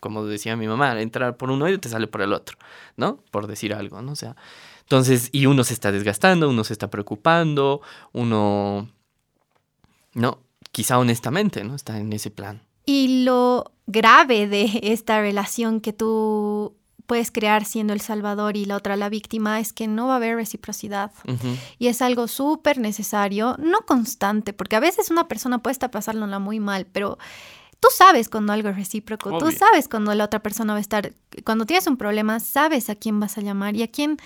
como 0.00 0.24
decía 0.24 0.56
mi 0.56 0.66
mamá, 0.66 1.00
entrar 1.00 1.36
por 1.36 1.50
un 1.50 1.60
oído 1.62 1.78
te 1.78 1.90
sale 1.90 2.06
por 2.06 2.22
el 2.22 2.32
otro, 2.32 2.56
¿no? 2.96 3.18
Por 3.30 3.46
decir 3.46 3.74
algo, 3.74 4.00
¿no? 4.00 4.12
O 4.12 4.16
sea, 4.16 4.34
entonces, 4.80 5.28
y 5.32 5.44
uno 5.44 5.64
se 5.64 5.74
está 5.74 5.92
desgastando, 5.92 6.48
uno 6.48 6.64
se 6.64 6.72
está 6.72 6.88
preocupando, 6.88 7.82
uno, 8.12 8.88
no, 10.14 10.40
quizá 10.72 10.98
honestamente, 10.98 11.62
¿no? 11.64 11.74
Está 11.74 11.98
en 11.98 12.12
ese 12.14 12.30
plan. 12.30 12.62
Y 12.88 13.22
lo 13.22 13.70
grave 13.86 14.48
de 14.48 14.80
esta 14.82 15.20
relación 15.20 15.82
que 15.82 15.92
tú 15.92 16.74
puedes 17.04 17.30
crear 17.30 17.66
siendo 17.66 17.92
el 17.92 18.00
salvador 18.00 18.56
y 18.56 18.64
la 18.64 18.76
otra 18.76 18.96
la 18.96 19.10
víctima 19.10 19.60
es 19.60 19.74
que 19.74 19.86
no 19.86 20.06
va 20.06 20.14
a 20.14 20.16
haber 20.16 20.36
reciprocidad. 20.36 21.12
Y 21.78 21.88
es 21.88 22.00
algo 22.00 22.28
súper 22.28 22.78
necesario, 22.78 23.56
no 23.58 23.80
constante, 23.82 24.54
porque 24.54 24.74
a 24.74 24.80
veces 24.80 25.10
una 25.10 25.28
persona 25.28 25.58
puede 25.62 25.72
estar 25.72 25.90
pasándola 25.90 26.38
muy 26.38 26.60
mal, 26.60 26.86
pero 26.86 27.18
tú 27.78 27.88
sabes 27.94 28.30
cuando 28.30 28.54
algo 28.54 28.70
es 28.70 28.76
recíproco, 28.76 29.36
tú 29.36 29.52
sabes 29.52 29.86
cuando 29.86 30.14
la 30.14 30.24
otra 30.24 30.40
persona 30.42 30.72
va 30.72 30.78
a 30.78 30.80
estar, 30.80 31.12
cuando 31.44 31.66
tienes 31.66 31.86
un 31.88 31.98
problema, 31.98 32.40
sabes 32.40 32.88
a 32.88 32.94
quién 32.94 33.20
vas 33.20 33.36
a 33.36 33.42
llamar 33.42 33.76
y 33.76 33.82
a 33.82 33.88
quién 33.88 34.16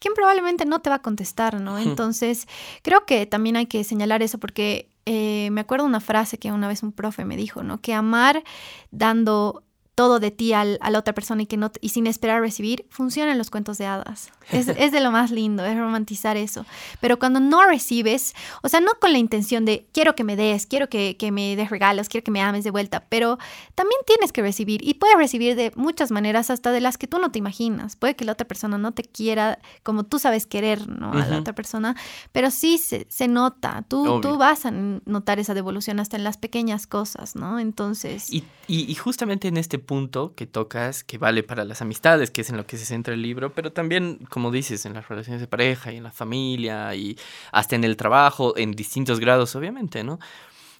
quién 0.00 0.14
probablemente 0.14 0.64
no 0.64 0.80
te 0.80 0.90
va 0.90 0.96
a 0.96 1.02
contestar, 1.02 1.60
¿no? 1.60 1.78
Entonces, 1.78 2.48
creo 2.82 3.06
que 3.06 3.24
también 3.26 3.54
hay 3.54 3.66
que 3.66 3.84
señalar 3.84 4.20
eso 4.20 4.38
porque 4.38 4.91
eh, 5.06 5.50
me 5.50 5.60
acuerdo 5.60 5.86
una 5.86 6.00
frase 6.00 6.38
que 6.38 6.52
una 6.52 6.68
vez 6.68 6.82
un 6.82 6.92
profe 6.92 7.24
me 7.24 7.36
dijo, 7.36 7.62
¿no? 7.62 7.80
Que 7.80 7.94
amar 7.94 8.42
dando 8.90 9.64
todo 9.94 10.20
de 10.20 10.30
ti 10.30 10.52
al, 10.54 10.78
a 10.80 10.90
la 10.90 10.98
otra 10.98 11.14
persona 11.14 11.42
y, 11.42 11.46
que 11.46 11.56
no, 11.56 11.70
y 11.80 11.90
sin 11.90 12.06
esperar 12.06 12.40
recibir, 12.40 12.86
funcionan 12.88 13.36
los 13.36 13.50
cuentos 13.50 13.76
de 13.76 13.86
hadas. 13.86 14.30
Es, 14.50 14.68
es, 14.78 14.90
de 14.90 15.00
lo 15.00 15.10
más 15.10 15.30
lindo, 15.30 15.64
es 15.64 15.76
romantizar 15.76 16.36
eso. 16.36 16.64
Pero 17.00 17.18
cuando 17.18 17.40
no 17.40 17.66
recibes, 17.66 18.34
o 18.62 18.68
sea, 18.68 18.80
no 18.80 18.92
con 19.00 19.12
la 19.12 19.18
intención 19.18 19.64
de 19.64 19.86
quiero 19.92 20.14
que 20.14 20.24
me 20.24 20.34
des, 20.34 20.66
quiero 20.66 20.88
que, 20.88 21.16
que, 21.18 21.30
me 21.30 21.56
des 21.56 21.68
regalos, 21.68 22.08
quiero 22.08 22.24
que 22.24 22.30
me 22.30 22.40
ames 22.40 22.64
de 22.64 22.70
vuelta, 22.70 23.04
pero 23.08 23.38
también 23.74 24.00
tienes 24.06 24.32
que 24.32 24.40
recibir 24.40 24.86
y 24.86 24.94
puedes 24.94 25.16
recibir 25.16 25.56
de 25.56 25.72
muchas 25.76 26.10
maneras, 26.10 26.50
hasta 26.50 26.72
de 26.72 26.80
las 26.80 26.96
que 26.96 27.06
tú 27.06 27.18
no 27.18 27.30
te 27.30 27.38
imaginas. 27.38 27.96
Puede 27.96 28.16
que 28.16 28.24
la 28.24 28.32
otra 28.32 28.48
persona 28.48 28.78
no 28.78 28.92
te 28.92 29.02
quiera 29.02 29.58
como 29.82 30.04
tú 30.04 30.18
sabes 30.18 30.46
querer 30.46 30.88
¿no? 30.88 31.12
a 31.12 31.26
la 31.26 31.38
otra 31.38 31.54
persona, 31.54 31.96
pero 32.32 32.50
sí 32.50 32.78
se, 32.78 33.06
se 33.10 33.28
nota. 33.28 33.84
Tú, 33.88 34.20
tú 34.20 34.38
vas 34.38 34.64
a 34.64 34.70
notar 34.70 35.38
esa 35.38 35.52
devolución 35.52 36.00
hasta 36.00 36.16
en 36.16 36.24
las 36.24 36.38
pequeñas 36.38 36.86
cosas, 36.86 37.36
¿no? 37.36 37.58
Entonces. 37.58 38.32
y, 38.32 38.44
y, 38.66 38.90
y 38.90 38.94
justamente 38.94 39.48
en 39.48 39.56
este 39.56 39.81
punto 39.82 40.34
que 40.34 40.46
tocas, 40.46 41.04
que 41.04 41.18
vale 41.18 41.42
para 41.42 41.64
las 41.64 41.82
amistades, 41.82 42.30
que 42.30 42.40
es 42.40 42.50
en 42.50 42.56
lo 42.56 42.66
que 42.66 42.78
se 42.78 42.86
centra 42.86 43.14
el 43.14 43.22
libro, 43.22 43.52
pero 43.52 43.72
también, 43.72 44.18
como 44.30 44.50
dices, 44.50 44.86
en 44.86 44.94
las 44.94 45.08
relaciones 45.08 45.40
de 45.40 45.46
pareja 45.46 45.92
y 45.92 45.98
en 45.98 46.04
la 46.04 46.12
familia 46.12 46.94
y 46.94 47.18
hasta 47.52 47.76
en 47.76 47.84
el 47.84 47.96
trabajo, 47.96 48.56
en 48.56 48.72
distintos 48.72 49.20
grados, 49.20 49.54
obviamente, 49.56 50.04
¿no? 50.04 50.18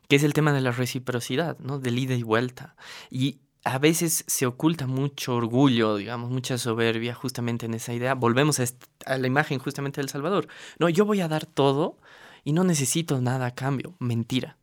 Que 0.09 0.17
es 0.17 0.25
el 0.25 0.33
tema 0.33 0.53
de 0.53 0.61
la 0.61 0.73
reciprocidad, 0.73 1.59
¿no? 1.59 1.79
Del 1.79 1.99
ida 1.99 2.15
y 2.15 2.23
vuelta. 2.23 2.75
Y 3.11 3.41
a 3.65 3.79
veces 3.79 4.25
se 4.27 4.47
oculta 4.47 4.87
mucho 4.87 5.37
orgullo, 5.37 5.97
digamos, 5.97 6.31
mucha 6.31 6.59
soberbia 6.59 7.15
justamente 7.15 7.67
en 7.67 7.75
esa 7.75 7.95
idea. 7.95 8.15
Volvemos 8.15 8.59
a, 8.61 8.65
a 9.07 9.19
la 9.19 9.27
imagen 9.27 9.59
justamente 9.59 10.01
del 10.01 10.09
Salvador. 10.09 10.49
No, 10.79 10.89
yo 10.89 11.05
voy 11.05 11.21
a 11.21 11.29
dar 11.29 11.47
todo 11.47 11.99
y 12.45 12.53
no 12.53 12.65
necesito 12.65 13.21
nada 13.21 13.47
a 13.47 13.55
cambio. 13.55 13.95
Mentira. 13.99 14.57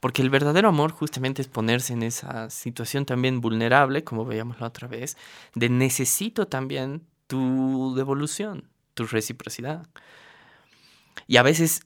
Porque 0.00 0.22
el 0.22 0.30
verdadero 0.30 0.68
amor 0.68 0.92
justamente 0.92 1.42
es 1.42 1.48
ponerse 1.48 1.92
en 1.92 2.02
esa 2.02 2.50
situación 2.50 3.04
también 3.04 3.40
vulnerable, 3.40 4.02
como 4.02 4.24
veíamos 4.24 4.58
la 4.60 4.66
otra 4.66 4.88
vez, 4.88 5.16
de 5.54 5.68
necesito 5.68 6.46
también 6.46 7.06
tu 7.26 7.94
devolución, 7.94 8.68
tu 8.94 9.06
reciprocidad. 9.06 9.86
Y 11.26 11.36
a 11.36 11.42
veces 11.42 11.82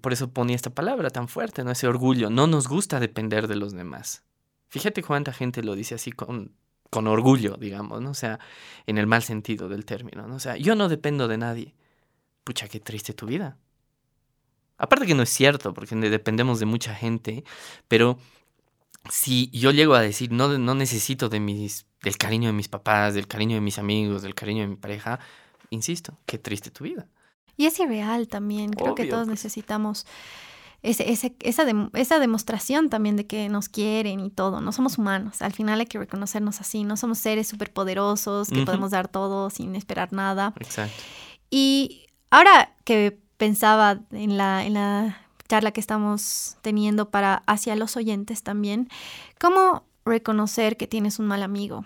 por 0.00 0.12
eso 0.12 0.30
ponía 0.30 0.56
esta 0.56 0.70
palabra 0.70 1.10
tan 1.10 1.28
fuerte, 1.28 1.62
¿no? 1.64 1.70
Ese 1.70 1.86
orgullo. 1.86 2.30
No 2.30 2.46
nos 2.46 2.68
gusta 2.68 3.00
depender 3.00 3.46
de 3.46 3.56
los 3.56 3.72
demás. 3.72 4.24
Fíjate 4.68 5.02
cuánta 5.02 5.32
gente 5.32 5.62
lo 5.62 5.74
dice 5.74 5.94
así 5.94 6.12
con, 6.12 6.52
con 6.90 7.06
orgullo, 7.06 7.56
digamos, 7.56 8.00
¿no? 8.00 8.10
O 8.10 8.14
sea, 8.14 8.38
en 8.86 8.98
el 8.98 9.06
mal 9.06 9.22
sentido 9.22 9.68
del 9.68 9.84
término, 9.84 10.26
¿no? 10.26 10.36
O 10.36 10.40
sea, 10.40 10.56
yo 10.56 10.74
no 10.74 10.88
dependo 10.88 11.28
de 11.28 11.38
nadie. 11.38 11.74
Pucha, 12.44 12.68
qué 12.68 12.80
triste 12.80 13.12
tu 13.12 13.26
vida. 13.26 13.58
Aparte 14.78 15.06
que 15.06 15.14
no 15.14 15.22
es 15.22 15.30
cierto, 15.30 15.72
porque 15.72 15.94
dependemos 15.96 16.60
de 16.60 16.66
mucha 16.66 16.94
gente, 16.94 17.44
pero 17.88 18.18
si 19.10 19.50
yo 19.50 19.70
llego 19.70 19.94
a 19.94 20.00
decir, 20.00 20.32
no, 20.32 20.58
no 20.58 20.74
necesito 20.74 21.28
de 21.28 21.40
mis, 21.40 21.86
del 22.02 22.16
cariño 22.16 22.48
de 22.48 22.52
mis 22.52 22.68
papás, 22.68 23.14
del 23.14 23.26
cariño 23.26 23.54
de 23.54 23.60
mis 23.60 23.78
amigos, 23.78 24.22
del 24.22 24.34
cariño 24.34 24.62
de 24.62 24.68
mi 24.68 24.76
pareja, 24.76 25.18
insisto, 25.70 26.18
qué 26.26 26.38
triste 26.38 26.70
tu 26.70 26.84
vida. 26.84 27.08
Y 27.56 27.66
es 27.66 27.78
irreal 27.80 28.28
también. 28.28 28.70
Creo 28.70 28.94
que 28.94 29.06
todos 29.06 29.26
pues. 29.26 29.42
necesitamos 29.42 30.06
ese, 30.82 31.10
ese, 31.10 31.34
esa, 31.40 31.64
esa 31.94 32.18
demostración 32.18 32.90
también 32.90 33.16
de 33.16 33.26
que 33.26 33.48
nos 33.48 33.68
quieren 33.68 34.20
y 34.20 34.30
todo. 34.30 34.60
No 34.60 34.72
somos 34.72 34.98
humanos. 34.98 35.40
Al 35.40 35.52
final 35.52 35.80
hay 35.80 35.86
que 35.86 35.98
reconocernos 35.98 36.60
así. 36.60 36.84
No 36.84 36.96
somos 36.96 37.18
seres 37.18 37.48
superpoderosos 37.48 38.50
que 38.50 38.64
podemos 38.64 38.90
dar 38.90 39.08
todo 39.08 39.48
sin 39.50 39.74
esperar 39.74 40.12
nada. 40.12 40.52
Exacto. 40.60 41.02
Y 41.50 42.06
ahora 42.30 42.76
que 42.84 43.18
pensaba 43.36 44.00
en 44.12 44.36
la, 44.36 44.64
en 44.64 44.74
la 44.74 45.18
charla 45.48 45.70
que 45.70 45.80
estamos 45.80 46.56
teniendo 46.62 47.10
para 47.10 47.42
hacia 47.46 47.76
los 47.76 47.96
oyentes 47.96 48.42
también, 48.42 48.88
¿cómo 49.38 49.84
reconocer 50.04 50.76
que 50.76 50.86
tienes 50.86 51.18
un 51.18 51.26
mal 51.26 51.42
amigo? 51.42 51.84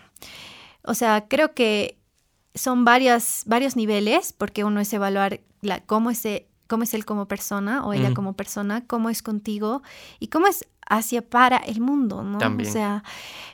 O 0.82 0.94
sea, 0.94 1.26
creo 1.28 1.54
que 1.54 1.98
son 2.54 2.84
varias, 2.84 3.42
varios 3.46 3.76
niveles, 3.76 4.32
porque 4.32 4.64
uno 4.64 4.80
es 4.80 4.92
evaluar 4.92 5.40
la, 5.60 5.80
cómo, 5.80 6.10
es, 6.10 6.26
cómo 6.66 6.82
es 6.84 6.94
él 6.94 7.04
como 7.04 7.26
persona 7.26 7.84
o 7.84 7.92
ella 7.92 8.14
como 8.14 8.32
persona, 8.32 8.84
cómo 8.86 9.10
es 9.10 9.22
contigo 9.22 9.82
y 10.18 10.28
cómo 10.28 10.46
es 10.46 10.66
hacia 10.88 11.22
para 11.22 11.58
el 11.58 11.80
mundo, 11.80 12.22
¿no? 12.22 12.38
O 12.38 12.64
sea, 12.64 13.04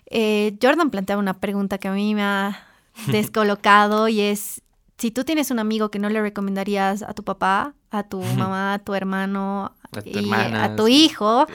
eh, 0.06 0.56
Jordan 0.62 0.90
planteaba 0.90 1.20
una 1.20 1.34
pregunta 1.34 1.78
que 1.78 1.88
a 1.88 1.92
mí 1.92 2.14
me 2.14 2.22
ha 2.22 2.66
descolocado 3.08 4.08
y 4.08 4.20
es, 4.20 4.62
si 4.98 5.10
tú 5.10 5.24
tienes 5.24 5.50
un 5.50 5.58
amigo 5.58 5.90
que 5.90 5.98
no 5.98 6.08
le 6.08 6.20
recomendarías 6.22 7.02
a 7.02 7.12
tu 7.12 7.22
papá, 7.22 7.74
a 7.90 8.02
tu 8.04 8.20
mamá, 8.36 8.74
a 8.74 8.78
tu 8.78 8.94
hermano, 8.94 9.72
a 9.92 10.02
tu, 10.02 10.18
y 10.18 10.30
a 10.32 10.76
tu 10.76 10.88
hijo, 10.88 11.46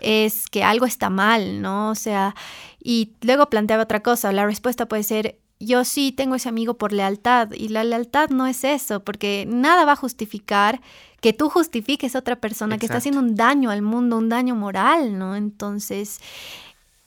es 0.00 0.48
que 0.48 0.64
algo 0.64 0.86
está 0.86 1.10
mal, 1.10 1.62
¿no? 1.62 1.90
O 1.90 1.94
sea, 1.94 2.34
y 2.82 3.12
luego 3.22 3.46
planteaba 3.46 3.84
otra 3.84 4.02
cosa, 4.02 4.32
la 4.32 4.46
respuesta 4.46 4.86
puede 4.86 5.02
ser, 5.02 5.38
yo 5.60 5.84
sí 5.84 6.10
tengo 6.12 6.34
ese 6.34 6.48
amigo 6.48 6.78
por 6.78 6.92
lealtad 6.92 7.52
y 7.52 7.68
la 7.68 7.84
lealtad 7.84 8.30
no 8.30 8.46
es 8.46 8.64
eso, 8.64 9.04
porque 9.04 9.44
nada 9.46 9.84
va 9.84 9.92
a 9.92 9.96
justificar 9.96 10.80
que 11.20 11.34
tú 11.34 11.50
justifiques 11.50 12.16
a 12.16 12.20
otra 12.20 12.36
persona 12.36 12.78
que 12.78 12.86
está 12.86 12.98
haciendo 12.98 13.20
un 13.20 13.34
daño 13.34 13.70
al 13.70 13.82
mundo, 13.82 14.16
un 14.16 14.30
daño 14.30 14.54
moral, 14.54 15.18
¿no? 15.18 15.36
Entonces, 15.36 16.18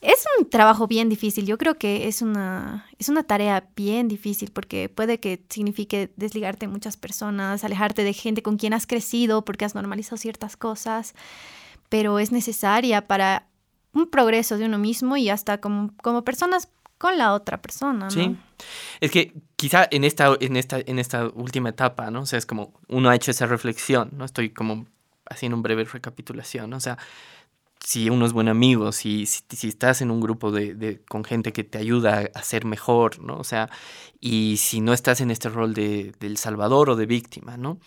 es 0.03 0.25
un 0.37 0.49
trabajo 0.49 0.87
bien 0.87 1.07
difícil. 1.09 1.45
Yo 1.45 1.57
creo 1.57 1.77
que 1.77 2.07
es 2.07 2.21
una, 2.21 2.85
es 2.99 3.09
una 3.09 3.23
tarea 3.23 3.69
bien 3.75 4.07
difícil 4.07 4.51
porque 4.51 4.89
puede 4.89 5.19
que 5.19 5.43
signifique 5.49 6.11
desligarte 6.17 6.65
de 6.65 6.71
muchas 6.71 6.97
personas, 6.97 7.63
alejarte 7.63 8.03
de 8.03 8.13
gente 8.13 8.43
con 8.43 8.57
quien 8.57 8.73
has 8.73 8.85
crecido 8.85 9.45
porque 9.45 9.65
has 9.65 9.75
normalizado 9.75 10.17
ciertas 10.17 10.57
cosas, 10.57 11.15
pero 11.89 12.19
es 12.19 12.31
necesaria 12.31 13.07
para 13.07 13.47
un 13.93 14.09
progreso 14.09 14.57
de 14.57 14.65
uno 14.65 14.77
mismo 14.77 15.15
y 15.15 15.29
hasta 15.29 15.59
como, 15.59 15.93
como 16.01 16.23
personas 16.23 16.67
con 16.97 17.17
la 17.17 17.33
otra 17.33 17.61
persona. 17.61 18.09
Sí. 18.09 18.35
Es 18.99 19.11
que 19.11 19.33
quizá 19.55 19.87
en 19.89 20.03
esta, 20.03 20.35
en 20.39 20.57
esta, 20.57 20.79
en 20.79 20.99
esta 20.99 21.27
última 21.27 21.69
etapa, 21.69 22.11
¿no? 22.11 22.21
O 22.21 22.25
sea, 22.25 22.39
es 22.39 22.45
como 22.45 22.73
uno 22.87 23.09
ha 23.09 23.15
hecho 23.15 23.31
esa 23.31 23.45
reflexión, 23.45 24.09
¿no? 24.17 24.25
Estoy 24.25 24.49
como 24.49 24.85
haciendo 25.29 25.55
un 25.55 25.63
breve 25.63 25.85
recapitulación, 25.85 26.69
¿no? 26.69 26.77
O 26.77 26.81
sea, 26.81 26.97
si 27.83 28.09
uno 28.09 28.25
es 28.25 28.31
buen 28.31 28.47
amigo, 28.47 28.91
si, 28.93 29.25
si, 29.25 29.67
estás 29.67 30.01
en 30.01 30.09
un 30.09 30.21
grupo 30.21 30.51
de, 30.51 30.73
de, 30.73 31.03
con 31.03 31.25
gente 31.25 31.51
que 31.51 31.65
te 31.65 31.77
ayuda 31.77 32.29
a 32.33 32.41
ser 32.41 32.65
mejor, 32.65 33.19
¿no? 33.19 33.37
O 33.37 33.43
sea, 33.43 33.69
y 34.21 34.55
si 34.57 34.79
no 34.79 34.93
estás 34.93 35.19
en 35.19 35.31
este 35.31 35.49
rol 35.49 35.73
de, 35.73 36.13
del 36.19 36.37
salvador 36.37 36.89
o 36.89 36.95
de 36.95 37.05
víctima, 37.05 37.57
¿no? 37.57 37.79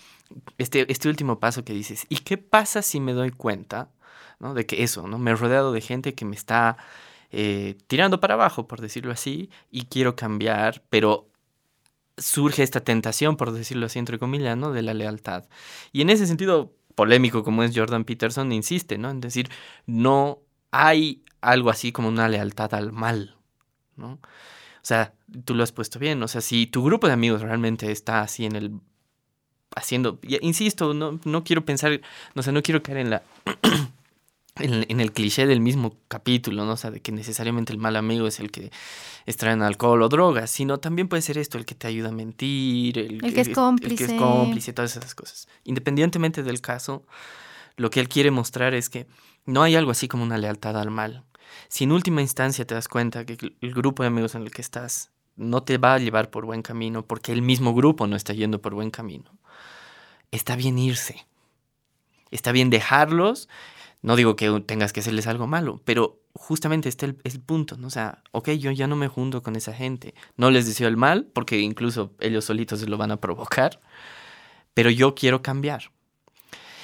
Este, 0.59 0.91
este 0.93 1.09
último 1.09 1.41
paso 1.41 1.65
que 1.65 1.73
dices, 1.73 2.07
¿y 2.11 2.19
qué 2.19 2.37
pasa 2.37 2.83
si 2.83 3.01
me 3.01 3.15
doy 3.15 3.31
cuenta, 3.31 3.91
¿no? 4.39 4.53
De 4.53 4.67
que 4.67 4.83
eso, 4.83 5.09
¿no? 5.09 5.19
Me 5.19 5.31
he 5.31 5.35
rodeado 5.35 5.73
de 5.73 5.81
gente 5.81 6.15
que 6.15 6.27
me 6.27 6.37
está 6.37 6.77
eh, 7.31 7.79
tirando 7.87 8.21
para 8.21 8.35
abajo, 8.35 8.69
por 8.69 8.83
decirlo 8.83 9.13
así, 9.13 9.51
y 9.71 9.87
quiero 9.87 10.15
cambiar, 10.15 10.83
pero 10.91 11.31
surge 12.19 12.63
esta 12.63 12.81
tentación, 12.81 13.37
por 13.39 13.53
decirlo 13.53 13.87
así, 13.87 13.99
entre 13.99 14.19
comillas, 14.19 14.59
¿no? 14.59 14.73
De 14.73 14.83
la 14.83 14.93
lealtad. 14.93 15.45
Y 15.91 16.03
en 16.03 16.11
ese 16.11 16.27
sentido, 16.27 16.75
polémico 16.97 17.45
como 17.45 17.63
es 17.63 17.77
Jordan 17.77 18.05
Peterson, 18.05 18.51
insiste, 18.51 18.99
¿no? 18.99 19.11
En 19.11 19.21
decir, 19.21 19.49
no 19.87 20.41
hay 20.73 21.23
algo 21.41 21.71
así 21.71 21.93
como 21.93 22.09
una 22.09 22.29
lealtad 22.29 22.75
al 22.75 22.91
mal, 22.91 23.37
¿no? 23.95 24.15
O 24.15 24.89
sea, 24.89 25.15
tú 25.45 25.55
lo 25.55 25.63
has 25.63 25.73
puesto 25.73 26.01
bien, 26.01 26.21
o 26.23 26.29
sea, 26.29 26.41
si 26.41 26.67
tu 26.67 26.83
grupo 26.83 27.07
de 27.07 27.13
amigos 27.13 27.43
realmente 27.43 27.93
está 27.93 28.23
así 28.23 28.47
en 28.47 28.57
el 28.57 28.81
haciendo, 29.77 30.19
insisto, 30.41 30.95
no, 30.95 31.21
no 31.25 31.45
quiero 31.45 31.65
pensar, 31.65 32.01
no 32.35 32.43
sé, 32.43 32.51
no 32.51 32.63
quiero 32.63 32.83
caer 32.83 32.99
en 32.99 33.11
la 33.11 33.23
en, 34.59 35.01
el 35.01 35.13
cliché 35.13 35.47
del 35.47 35.61
mismo 35.61 35.97
capítulo, 36.09 36.65
¿no? 36.65 36.73
O 36.73 36.77
sea, 36.77 36.91
de 36.91 37.01
que 37.01 37.13
necesariamente 37.13 37.73
el 37.73 37.79
mal 37.79 37.97
amigo 37.97 38.27
es 38.27 38.41
el 38.41 38.51
que 38.51 38.71
extrae 39.27 39.53
alcohol 39.53 40.03
o 40.03 40.09
drogas, 40.09 40.51
sino 40.51 40.79
también 40.79 41.09
puede 41.09 41.23
ser 41.23 41.39
esto, 41.39 41.59
el 41.59 41.65
que 41.65 41.75
te 41.75 41.87
ayuda 41.87 42.09
a 42.09 42.13
mentir, 42.13 42.99
el, 42.99 43.21
que, 43.21 43.41
es 43.41 43.49
cómplice. 43.51 44.05
El 44.05 44.09
que 44.09 44.15
es 44.15 44.21
cómplice, 44.21 44.73
todas 44.73 44.97
esas 44.97 45.15
cosas. 45.15 45.49
Independientemente 45.65 46.43
del 46.43 46.61
caso, 46.61 47.05
lo 47.77 47.91
que 47.91 48.01
él 48.01 48.09
quiere 48.09 48.31
mostrar 48.31 48.75
es 48.75 48.89
que 48.89 49.07
no 49.45 49.63
hay 49.63 49.77
algo 49.77 49.91
así 49.91 50.09
como 50.09 50.25
una 50.25 50.39
lealtad 50.39 50.79
al 50.79 50.91
mal. 50.91 51.25
Si 51.69 51.85
en 51.85 51.93
última 51.93 52.23
instancia 52.23 52.67
te 52.67 52.75
das 52.75 52.89
cuenta 52.89 53.25
que 53.25 53.37
el 53.61 53.75
grupo 53.75 54.03
de 54.03 54.09
amigos 54.09 54.35
en 54.35 54.43
el 54.43 54.51
que 54.51 54.63
estás 54.63 55.11
no 55.37 55.63
te 55.63 55.79
va 55.79 55.95
a 55.95 55.99
llevar 55.99 56.31
por 56.31 56.47
buen 56.47 56.63
camino 56.63 57.05
porque 57.05 57.33
el 57.33 57.43
mismo 57.43 57.75
grupo 57.75 58.07
no 58.07 58.17
está 58.17 58.33
yendo 58.33 58.61
por 58.61 58.75
buen 58.75 58.91
camino, 58.91 59.31
está 60.31 60.57
bien 60.57 60.79
irse. 60.79 61.27
Está 62.31 62.53
bien 62.53 62.71
dejarlos 62.71 63.49
no 64.07 64.15
digo 64.15 64.37
que 64.37 64.49
tengas 64.61 64.93
que 64.93 65.01
hacerles 65.01 65.27
algo 65.27 65.49
malo, 65.49 65.83
pero 65.85 66.21
justamente 66.33 66.89
este 66.89 67.17
es 67.25 67.35
el, 67.35 67.41
punto, 67.41 67.77
¿no? 67.77 67.89
O 67.89 67.91
sea, 67.91 68.23
ok, 68.31 68.51
yo 68.51 68.71
ya 68.71 68.87
no 68.87 68.95
me 68.95 69.09
junto 69.09 69.43
con 69.43 69.57
esa 69.57 69.73
gente. 69.73 70.15
No 70.37 70.53
les 70.53 70.65
deseo 70.65 70.87
el 70.87 70.97
mal, 70.97 71.27
porque 71.35 71.59
incluso 71.59 72.13
ellos 72.21 72.45
solitos 72.45 72.79
se 72.79 72.87
lo 72.87 72.99
van 72.99 73.11
a 73.11 73.21
provocar, 73.21 73.81
pero 74.75 74.91
yo 74.91 75.17
quiero 75.17 75.43
cambiar. 75.43 75.91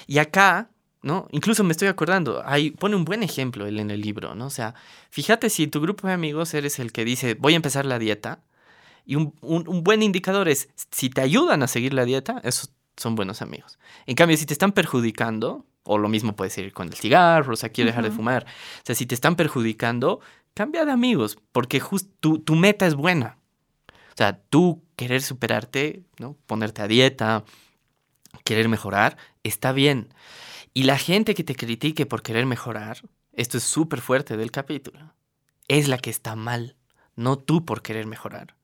Y 0.09 0.19
acá, 0.19 0.71
¿no? 1.01 1.29
Incluso 1.31 1.63
me 1.63 1.71
estoy 1.71 1.87
acordando, 1.87 2.43
ahí 2.45 2.73
pone 2.73 2.97
un 2.97 3.05
buen 3.05 3.23
ejemplo 3.23 3.69
él 3.69 3.79
en 3.79 3.93
el 3.93 4.01
libro, 4.01 4.35
¿no? 4.35 4.47
O 4.47 4.51
sea, 4.51 4.75
fíjate 5.11 5.49
si 5.49 5.69
tu 5.69 5.81
grupo 5.81 6.09
de 6.09 6.15
amigos 6.15 6.53
eres 6.55 6.81
el 6.81 6.91
que 6.91 7.05
dice, 7.05 7.35
voy 7.35 7.53
a 7.53 7.57
empezar 7.57 7.87
la 7.87 8.01
dieta, 8.01 8.43
y 9.07 9.15
un, 9.15 9.33
un 9.43 9.85
buen 9.85 10.03
indicador 10.03 10.49
es, 10.49 10.71
si 10.91 11.09
te 11.09 11.21
ayudan 11.21 11.63
a 11.63 11.69
seguir 11.69 11.95
la 11.95 12.05
dieta, 12.05 12.41
esos 12.43 12.73
son 12.97 13.15
buenos 13.15 13.43
amigos. 13.43 13.79
En 14.07 14.17
cambio, 14.17 14.37
si 14.37 14.45
te 14.45 14.55
están 14.55 14.73
perjudicando, 14.73 15.67
o 15.85 15.99
lo 15.99 16.09
mismo 16.09 16.37
puede 16.37 16.51
ser 16.51 16.73
con 16.73 16.89
el 16.89 16.95
cigarro, 16.95 17.53
o 17.53 17.57
sea, 17.57 17.71
quiero 17.71 17.89
dejar 17.89 18.05
de 18.05 18.11
fumar. 18.11 18.45
O 18.45 18.83
sea, 18.85 18.95
si 18.95 19.07
te 19.07 19.15
están 19.15 19.37
perjudicando, 19.37 20.21
cambia 20.55 20.85
de 20.85 20.93
amigos, 20.93 21.39
porque 21.53 21.83
tu, 22.21 22.39
tu 22.39 22.55
meta 22.55 22.87
es 22.87 22.95
buena. 22.95 23.39
O 23.89 24.17
sea, 24.17 24.39
tú 24.39 24.83
querer 24.97 25.23
superarte, 25.23 26.03
¿no? 26.19 26.37
Ponerte 26.47 26.83
a 26.83 26.89
dieta, 26.89 27.45
querer 28.45 28.69
mejorar, 28.69 29.17
está 29.43 29.73
bien. 29.73 30.13
Y 30.75 30.85
la 30.85 30.99
gente 30.99 31.35
que 31.35 31.45
te 31.45 31.55
critique 31.55 32.07
por 32.07 32.23
querer 32.23 32.47
mejorar, 32.47 32.99
esto 33.33 33.59
es 33.59 33.65
súper 33.65 34.01
fuerte 34.01 34.37
del 34.37 34.51
capítulo, 34.51 35.15
es 35.69 35.89
la 35.89 35.99
que 35.99 36.11
está 36.11 36.37
mal, 36.37 36.77
no 37.17 37.39
tú 37.39 37.65
por 37.65 37.83
querer 37.83 38.07
mejorar. 38.07 38.55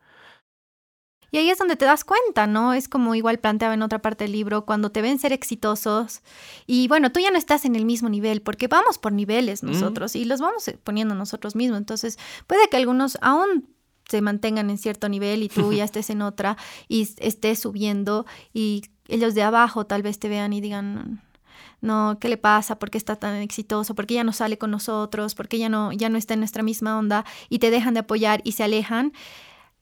Y 1.31 1.39
ahí 1.39 1.51
es 1.51 1.59
donde 1.59 1.77
te 1.77 1.85
das 1.85 2.05
cuenta, 2.05 2.47
¿no? 2.47 2.73
Es 2.73 2.89
como 2.89 3.15
igual 3.15 3.39
planteaba 3.39 3.75
en 3.75 3.83
otra 3.83 4.01
parte 4.01 4.25
del 4.25 4.33
libro, 4.33 4.65
cuando 4.65 4.91
te 4.91 5.03
ven 5.03 5.19
ser 5.19 5.33
exitosos 5.33 6.23
y 6.67 6.89
bueno, 6.89 7.13
tú 7.13 7.21
ya 7.21 7.31
no 7.31 7.39
estás 7.39 7.65
en 7.65 7.77
el 7.77 7.85
mismo 7.85 8.09
nivel, 8.09 8.41
porque 8.43 8.69
vamos 8.69 8.99
por 8.99 9.13
niveles 9.13 9.63
nosotros 9.63 10.17
y 10.17 10.25
los 10.25 10.41
vamos 10.41 10.71
poniendo 10.85 11.15
nosotros 11.15 11.55
mismos. 11.55 11.79
Entonces, 11.79 12.19
puede 12.47 12.69
que 12.69 12.77
algunos 12.77 13.19
aún 13.21 13.69
se 14.09 14.23
mantengan 14.23 14.71
en 14.71 14.79
cierto 14.79 15.09
nivel 15.09 15.43
y 15.43 15.49
tú 15.49 15.73
ya 15.75 15.85
estés 15.85 16.11
en 16.11 16.23
otra 16.23 16.57
y 16.89 17.09
estés 17.19 17.59
subiendo 17.59 18.27
y 18.53 18.83
ellos 19.07 19.35
de 19.35 19.43
abajo 19.43 19.87
tal 19.87 20.03
vez 20.03 20.19
te 20.19 20.29
vean 20.29 20.53
y 20.53 20.61
digan, 20.61 21.23
no, 21.81 22.19
¿qué 22.21 22.29
le 22.29 22.37
pasa? 22.37 22.79
¿Por 22.79 22.91
qué 22.91 22.99
está 22.99 23.17
tan 23.17 23.37
exitoso? 23.37 23.95
¿Por 23.95 24.07
qué 24.07 24.15
ya 24.15 24.25
no 24.25 24.33
sale 24.33 24.59
con 24.59 24.71
nosotros? 24.71 25.35
¿Por 25.35 25.49
qué 25.49 25.59
ya 25.59 25.69
no, 25.69 25.93
ya 25.93 26.09
no 26.09 26.19
está 26.19 26.35
en 26.35 26.41
nuestra 26.41 26.63
misma 26.63 26.99
onda? 26.99 27.25
Y 27.49 27.61
te 27.61 27.71
dejan 27.71 27.95
de 27.95 28.01
apoyar 28.01 28.41
y 28.45 28.53
se 28.53 28.65
alejan. 28.65 29.13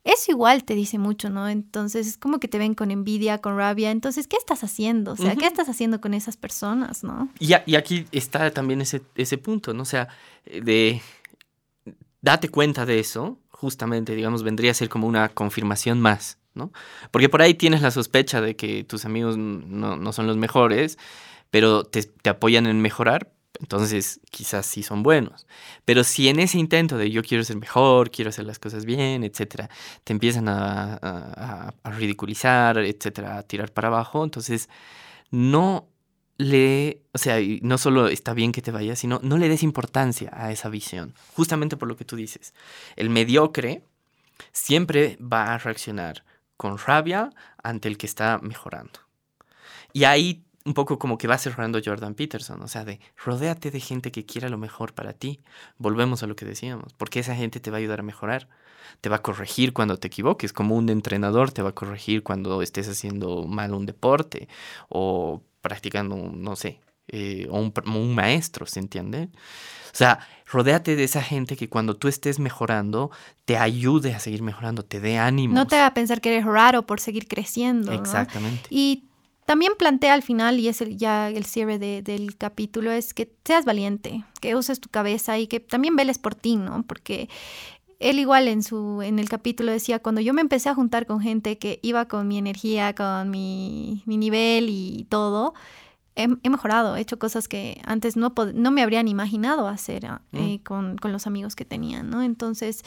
Eso 0.07 0.31
igual 0.31 0.63
te 0.63 0.77
dice 0.77 0.99
mucho, 0.99 1.31
¿no? 1.31 1.49
Entonces 1.49 2.07
es 2.07 2.17
como 2.17 2.39
que 2.39 2.47
te 2.47 2.59
ven 2.59 2.77
con 2.77 2.93
envidia, 2.93 3.39
con 3.39 3.57
rabia. 3.57 3.91
Entonces, 3.91 4.29
¿qué 4.29 4.37
estás 4.37 4.63
haciendo? 4.63 5.13
O 5.13 5.17
sea, 5.17 5.35
¿qué 5.35 5.47
estás 5.47 5.69
haciendo 5.69 6.01
con 6.01 6.15
esas 6.15 6.37
personas, 6.37 7.03
no? 7.03 7.29
Y, 7.41 7.55
y 7.67 7.75
aquí 7.75 8.07
está 8.13 8.53
también 8.53 8.81
ese, 8.81 9.03
ese 9.17 9.37
punto, 9.37 9.75
¿no? 9.75 9.83
O 9.83 9.87
sea, 9.87 10.07
de 10.45 11.03
date 12.21 12.49
cuenta 12.49 12.87
de 12.87 13.01
eso, 13.01 13.41
justamente, 13.49 14.15
digamos, 14.15 14.45
vendría 14.45 14.71
a 14.71 14.75
ser 14.75 14.89
como 14.89 15.09
una 15.09 15.29
confirmación 15.29 16.01
más, 16.01 16.39
¿no? 16.55 16.73
Porque 17.11 17.29
por 17.29 17.43
ahí 17.43 17.55
tienes 17.55 17.83
la 17.83 17.91
sospecha 17.91 18.41
de 18.41 18.55
que 18.55 18.85
tus 18.85 19.05
amigos 19.05 19.37
no, 19.37 19.97
no 19.97 20.13
son 20.13 20.29
los 20.29 20.37
mejores, 20.37 20.99
pero 21.51 21.83
te, 21.83 22.05
te 22.05 22.31
apoyan 22.31 22.67
en 22.67 22.81
mejorar, 22.81 23.33
entonces 23.61 24.21
quizás 24.31 24.67
sí 24.67 24.83
son 24.83 25.03
buenos. 25.03 25.47
Pero 25.85 26.05
si 26.05 26.29
en 26.29 26.41
ese 26.41 26.59
intento 26.59 26.97
de 26.97 27.11
yo 27.11 27.23
quiero 27.23 27.45
ser 27.45 27.57
mejor, 27.57 28.11
quiero 28.11 28.31
hacer 28.31 28.45
las 28.45 28.59
cosas 28.59 28.85
bien, 28.85 29.25
etcétera, 29.25 29.71
te 30.05 30.13
empiezan 30.13 30.49
a, 30.49 30.95
a, 30.95 31.75
a 31.83 31.91
ridiculizar, 31.91 32.79
etcétera, 32.79 33.39
a 33.39 33.43
tirar 33.43 33.73
para 33.73 33.89
abajo, 33.89 34.25
entonces 34.25 34.69
no 35.31 35.89
le, 36.39 37.03
o 37.13 37.19
sea, 37.19 37.39
no 37.63 37.79
solo 37.79 38.09
está 38.09 38.35
bien 38.35 38.53
que 38.53 38.63
te 38.63 38.71
vayas, 38.71 38.99
sino 38.99 39.21
no 39.23 39.39
le 39.39 39.49
des 39.49 39.63
importancia 39.63 40.31
a 40.33 40.53
esa 40.53 40.69
visión, 40.69 41.15
justamente 41.35 41.77
por 41.77 41.89
lo 41.89 41.97
que 41.97 42.05
tú 42.05 42.17
dices. 42.17 42.55
El 42.97 43.11
mediocre 43.11 43.83
siempre 44.53 45.17
va 45.21 45.55
a 45.55 45.59
reaccionar 45.59 46.25
con 46.57 46.79
rabia 46.79 47.31
ante 47.63 47.89
el 47.89 47.97
que 47.97 48.07
está 48.07 48.39
mejorando. 48.39 49.01
Y 49.93 50.05
ahí 50.05 50.45
un 50.67 50.75
poco 50.75 50.99
como 50.99 51.17
que 51.17 51.29
va 51.29 51.39
cerrando 51.39 51.81
Jordan 51.83 52.15
Peterson, 52.15 52.61
o 52.61 52.69
sea, 52.69 52.85
de 52.85 52.99
rodéate 53.25 53.71
de 53.71 53.79
gente 53.79 54.11
que 54.11 54.27
quiera 54.27 54.49
lo 54.49 54.59
mejor 54.59 54.95
para 54.95 55.13
ti. 55.13 55.41
Volvemos 55.79 56.25
a 56.25 56.27
lo 56.27 56.35
que 56.35 56.45
decíamos, 56.45 56.93
porque 56.95 57.21
esa 57.21 57.37
gente 57.37 57.61
te 57.61 57.71
va 57.71 57.77
a 57.77 57.79
ayudar 57.79 58.01
a 58.01 58.03
mejorar, 58.03 58.49
te 59.01 59.09
va 59.09 59.17
a 59.17 59.23
corregir 59.23 59.73
cuando 59.73 59.97
te 59.97 60.09
equivoques, 60.09 60.53
como 60.53 60.75
un 60.75 60.89
entrenador 60.89 61.53
te 61.53 61.63
va 61.63 61.71
a 61.71 61.75
corregir 61.75 62.25
cuando 62.25 62.63
estés 62.63 62.89
haciendo 62.89 63.45
mal 63.45 63.73
un 63.75 63.87
deporte 63.87 64.49
o 64.89 65.41
practicando, 65.61 66.17
no 66.17 66.57
sé, 66.57 66.81
eh, 67.09 67.47
o 67.49 67.61
un, 67.61 67.73
un, 67.87 68.15
maestro, 68.17 68.67
¿se 68.67 68.81
entiende? 68.81 69.29
O 69.93 69.97
sea, 69.97 70.19
rodéate 70.47 70.97
de 70.97 71.05
esa 71.05 71.23
gente 71.23 71.57
que 71.57 71.69
cuando 71.69 71.95
tú 71.95 72.09
estés 72.09 72.41
mejorando, 72.41 73.13
te 73.45 73.57
ayude 73.57 74.15
a 74.15 74.19
seguir 74.19 74.43
mejorando, 74.43 74.85
te 74.85 74.99
dé 74.99 75.17
ánimo. 75.17 75.55
No 75.55 75.69
te 75.69 75.79
a 75.79 75.95
pensar 75.95 76.21
que 76.21 76.31
eres 76.35 76.45
raro 76.45 76.87
por 76.87 76.99
seguir 76.99 77.29
creciendo. 77.29 77.93
Exactamente. 77.93 78.63
¿no? 78.63 78.77
Y 78.77 79.05
también 79.47 79.73
plantea 79.79 80.13
al 80.13 80.23
final, 80.23 80.59
y 80.59 80.69
es 80.69 80.81
el, 80.81 80.97
ya 80.97 81.29
el 81.29 81.45
cierre 81.45 81.79
de, 81.79 82.03
del 82.03 82.37
capítulo, 82.37 82.91
es 82.91 83.15
que 83.15 83.33
seas 83.45 83.65
valiente, 83.65 84.25
que 84.41 84.57
uses 84.57 84.81
tu 84.81 84.89
cabeza 84.89 85.39
y 85.39 85.47
que 85.47 85.61
también 85.61 85.95
veles 85.95 86.19
por 86.19 86.35
ti, 86.35 86.57
¿no? 86.57 86.83
Porque 86.83 87.29
él 87.99 88.19
igual 88.19 88.49
en 88.49 88.63
su 88.63 89.03
en 89.03 89.19
el 89.19 89.29
capítulo 89.29 89.73
decía 89.73 90.01
cuando 90.01 90.21
yo 90.21 90.35
me 90.35 90.43
empecé 90.43 90.69
a 90.69 90.75
juntar 90.75 91.07
con 91.07 91.21
gente 91.21 91.57
que 91.57 91.79
iba 91.83 92.07
con 92.07 92.29
mi 92.29 92.37
energía 92.37 92.95
con 92.95 93.31
mi, 93.31 94.03
mi 94.05 94.19
nivel 94.19 94.69
y 94.69 95.07
todo 95.09 95.55
he, 96.15 96.29
he, 96.43 96.51
mejorado 96.51 96.97
he 96.97 97.01
hecho 97.01 97.19
cosas 97.19 97.49
que 97.49 97.81
antes 97.87 98.17
no 98.17 98.35
no 98.53 98.71
me 98.71 98.83
habrían 98.83 99.09
imaginado 99.09 99.67
hacer 99.67 100.05
eh, 100.05 100.59
mm. 100.59 100.63
con, 100.63 100.99
con, 100.99 101.11
los 101.11 101.27
amigos 101.27 101.57
que 101.57 101.65
tenía 101.65 102.03
no 102.03 102.21
entonces 102.23 102.85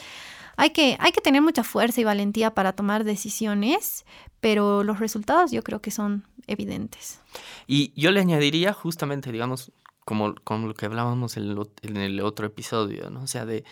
hay 0.60 0.70
que 0.70 0.96
hay 1.00 1.12
que 1.12 1.20
tener 1.20 1.42
mucha 1.42 1.64
fuerza 1.64 2.00
y 2.00 2.04
valentía 2.04 2.54
para 2.54 2.72
tomar 2.72 3.04
decisiones 3.04 4.04
pero 4.40 4.84
los 4.84 5.00
resultados 5.00 5.50
yo 5.50 5.62
creo 5.62 5.80
que 5.80 5.90
son 5.90 6.24
evidentes 6.46 7.20
y 7.66 7.92
yo 8.00 8.10
le 8.10 8.20
añadiría 8.20 8.72
justamente 8.72 9.32
digamos 9.32 9.72
como, 10.04 10.34
como 10.44 10.66
lo 10.66 10.74
que 10.74 10.86
hablábamos 10.86 11.36
en 11.36 11.96
el, 11.96 12.20
otro 12.20 12.46
episodio 12.46 13.10
no 13.10 13.22
o 13.22 13.26
sea 13.26 13.44
de 13.44 13.64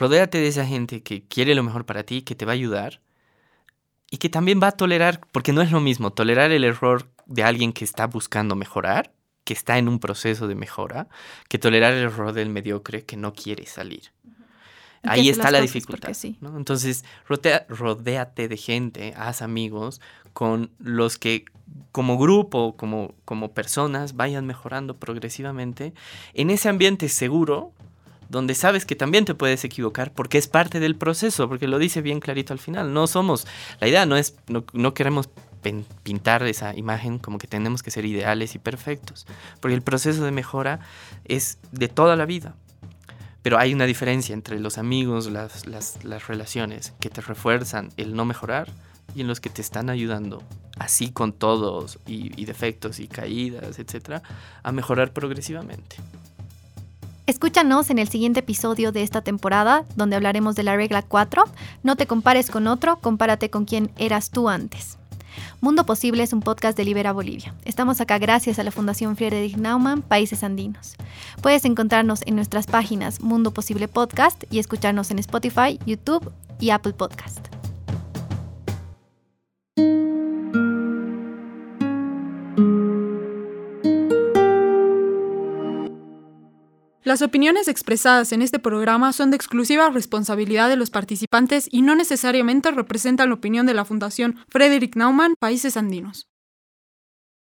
Rodéate 0.00 0.38
de 0.38 0.48
esa 0.48 0.64
gente 0.64 1.02
que 1.02 1.28
quiere 1.28 1.54
lo 1.54 1.62
mejor 1.62 1.84
para 1.84 2.04
ti, 2.04 2.22
que 2.22 2.34
te 2.34 2.46
va 2.46 2.52
a 2.52 2.54
ayudar 2.54 3.02
y 4.10 4.16
que 4.16 4.30
también 4.30 4.58
va 4.62 4.68
a 4.68 4.72
tolerar, 4.72 5.20
porque 5.30 5.52
no 5.52 5.60
es 5.60 5.72
lo 5.72 5.80
mismo 5.80 6.10
tolerar 6.10 6.52
el 6.52 6.64
error 6.64 7.10
de 7.26 7.44
alguien 7.44 7.74
que 7.74 7.84
está 7.84 8.06
buscando 8.06 8.56
mejorar, 8.56 9.12
que 9.44 9.52
está 9.52 9.76
en 9.76 9.88
un 9.88 9.98
proceso 9.98 10.48
de 10.48 10.54
mejora, 10.54 11.08
que 11.50 11.58
tolerar 11.58 11.92
el 11.92 12.04
error 12.04 12.32
del 12.32 12.48
mediocre 12.48 13.04
que 13.04 13.18
no 13.18 13.34
quiere 13.34 13.66
salir. 13.66 14.10
Ahí 15.02 15.28
está 15.28 15.50
la 15.50 15.60
dificultad. 15.60 16.12
Sí. 16.14 16.36
¿no? 16.40 16.56
Entonces, 16.56 17.04
rodea, 17.26 17.66
rodéate 17.68 18.48
de 18.48 18.56
gente, 18.56 19.14
haz 19.16 19.42
amigos 19.42 20.00
con 20.32 20.70
los 20.78 21.18
que 21.18 21.44
como 21.92 22.18
grupo, 22.18 22.76
como, 22.76 23.14
como 23.24 23.52
personas, 23.52 24.14
vayan 24.14 24.46
mejorando 24.46 24.96
progresivamente 24.96 25.94
en 26.34 26.50
ese 26.50 26.68
ambiente 26.68 27.08
seguro 27.08 27.72
donde 28.28 28.54
sabes 28.54 28.86
que 28.86 28.94
también 28.94 29.24
te 29.24 29.34
puedes 29.34 29.64
equivocar 29.64 30.12
porque 30.12 30.38
es 30.38 30.46
parte 30.46 30.78
del 30.78 30.94
proceso, 30.94 31.48
porque 31.48 31.66
lo 31.66 31.78
dice 31.78 32.00
bien 32.00 32.20
clarito 32.20 32.52
al 32.52 32.60
final. 32.60 32.92
No 32.92 33.08
somos, 33.08 33.46
la 33.80 33.88
idea 33.88 34.06
no 34.06 34.16
es, 34.16 34.36
no, 34.46 34.64
no 34.72 34.94
queremos 34.94 35.28
pintar 36.04 36.42
esa 36.44 36.74
imagen 36.76 37.18
como 37.18 37.38
que 37.38 37.46
tenemos 37.46 37.82
que 37.82 37.90
ser 37.90 38.06
ideales 38.06 38.54
y 38.54 38.58
perfectos, 38.58 39.26
porque 39.60 39.74
el 39.74 39.82
proceso 39.82 40.24
de 40.24 40.30
mejora 40.30 40.80
es 41.24 41.58
de 41.72 41.88
toda 41.88 42.16
la 42.16 42.24
vida. 42.24 42.54
Pero 43.42 43.58
hay 43.58 43.72
una 43.72 43.86
diferencia 43.86 44.34
entre 44.34 44.60
los 44.60 44.78
amigos, 44.78 45.30
las, 45.30 45.66
las, 45.66 46.26
relaciones 46.26 46.92
que 47.00 47.08
te 47.08 47.20
refuerzan 47.20 47.90
el 47.96 48.14
no 48.14 48.24
mejorar 48.24 48.68
y 49.14 49.22
en 49.22 49.28
los 49.28 49.40
que 49.40 49.50
te 49.50 49.62
están 49.62 49.90
ayudando, 49.90 50.42
así 50.78 51.10
con 51.10 51.32
todos 51.32 51.98
y, 52.06 52.38
y 52.40 52.44
defectos 52.44 53.00
y 53.00 53.08
caídas, 53.08 53.78
etcétera, 53.78 54.22
a 54.62 54.72
mejorar 54.72 55.12
progresivamente. 55.12 55.96
Escúchanos 57.26 57.90
en 57.90 57.98
el 57.98 58.08
siguiente 58.08 58.40
episodio 58.40 58.92
de 58.92 59.02
esta 59.02 59.22
temporada, 59.22 59.84
donde 59.94 60.16
hablaremos 60.16 60.56
de 60.56 60.64
la 60.64 60.74
regla 60.74 61.02
4. 61.02 61.44
No 61.82 61.96
te 61.96 62.06
compares 62.06 62.50
con 62.50 62.66
otro, 62.66 62.96
compárate 62.96 63.50
con 63.50 63.64
quien 63.64 63.92
eras 63.96 64.30
tú 64.30 64.48
antes. 64.48 64.99
Mundo 65.60 65.84
Posible 65.84 66.22
es 66.22 66.32
un 66.32 66.40
podcast 66.40 66.76
de 66.76 66.84
Libera 66.84 67.12
Bolivia. 67.12 67.54
Estamos 67.64 68.00
acá 68.00 68.18
gracias 68.18 68.58
a 68.58 68.64
la 68.64 68.70
Fundación 68.70 69.16
Friedrich 69.16 69.56
Naumann, 69.56 70.02
Países 70.02 70.42
Andinos. 70.42 70.96
Puedes 71.42 71.64
encontrarnos 71.64 72.22
en 72.26 72.36
nuestras 72.36 72.66
páginas 72.66 73.20
Mundo 73.20 73.52
Posible 73.52 73.88
Podcast 73.88 74.44
y 74.50 74.58
escucharnos 74.58 75.10
en 75.10 75.18
Spotify, 75.18 75.78
YouTube 75.86 76.32
y 76.58 76.70
Apple 76.70 76.92
Podcast. 76.92 77.59
Las 87.10 87.22
opiniones 87.22 87.66
expresadas 87.66 88.30
en 88.30 88.40
este 88.40 88.60
programa 88.60 89.12
son 89.12 89.32
de 89.32 89.36
exclusiva 89.36 89.90
responsabilidad 89.90 90.68
de 90.68 90.76
los 90.76 90.90
participantes 90.90 91.66
y 91.68 91.82
no 91.82 91.96
necesariamente 91.96 92.70
representan 92.70 93.30
la 93.30 93.34
opinión 93.34 93.66
de 93.66 93.74
la 93.74 93.84
Fundación 93.84 94.36
Frederick 94.48 94.94
Naumann, 94.94 95.34
Países 95.40 95.76
Andinos. 95.76 96.29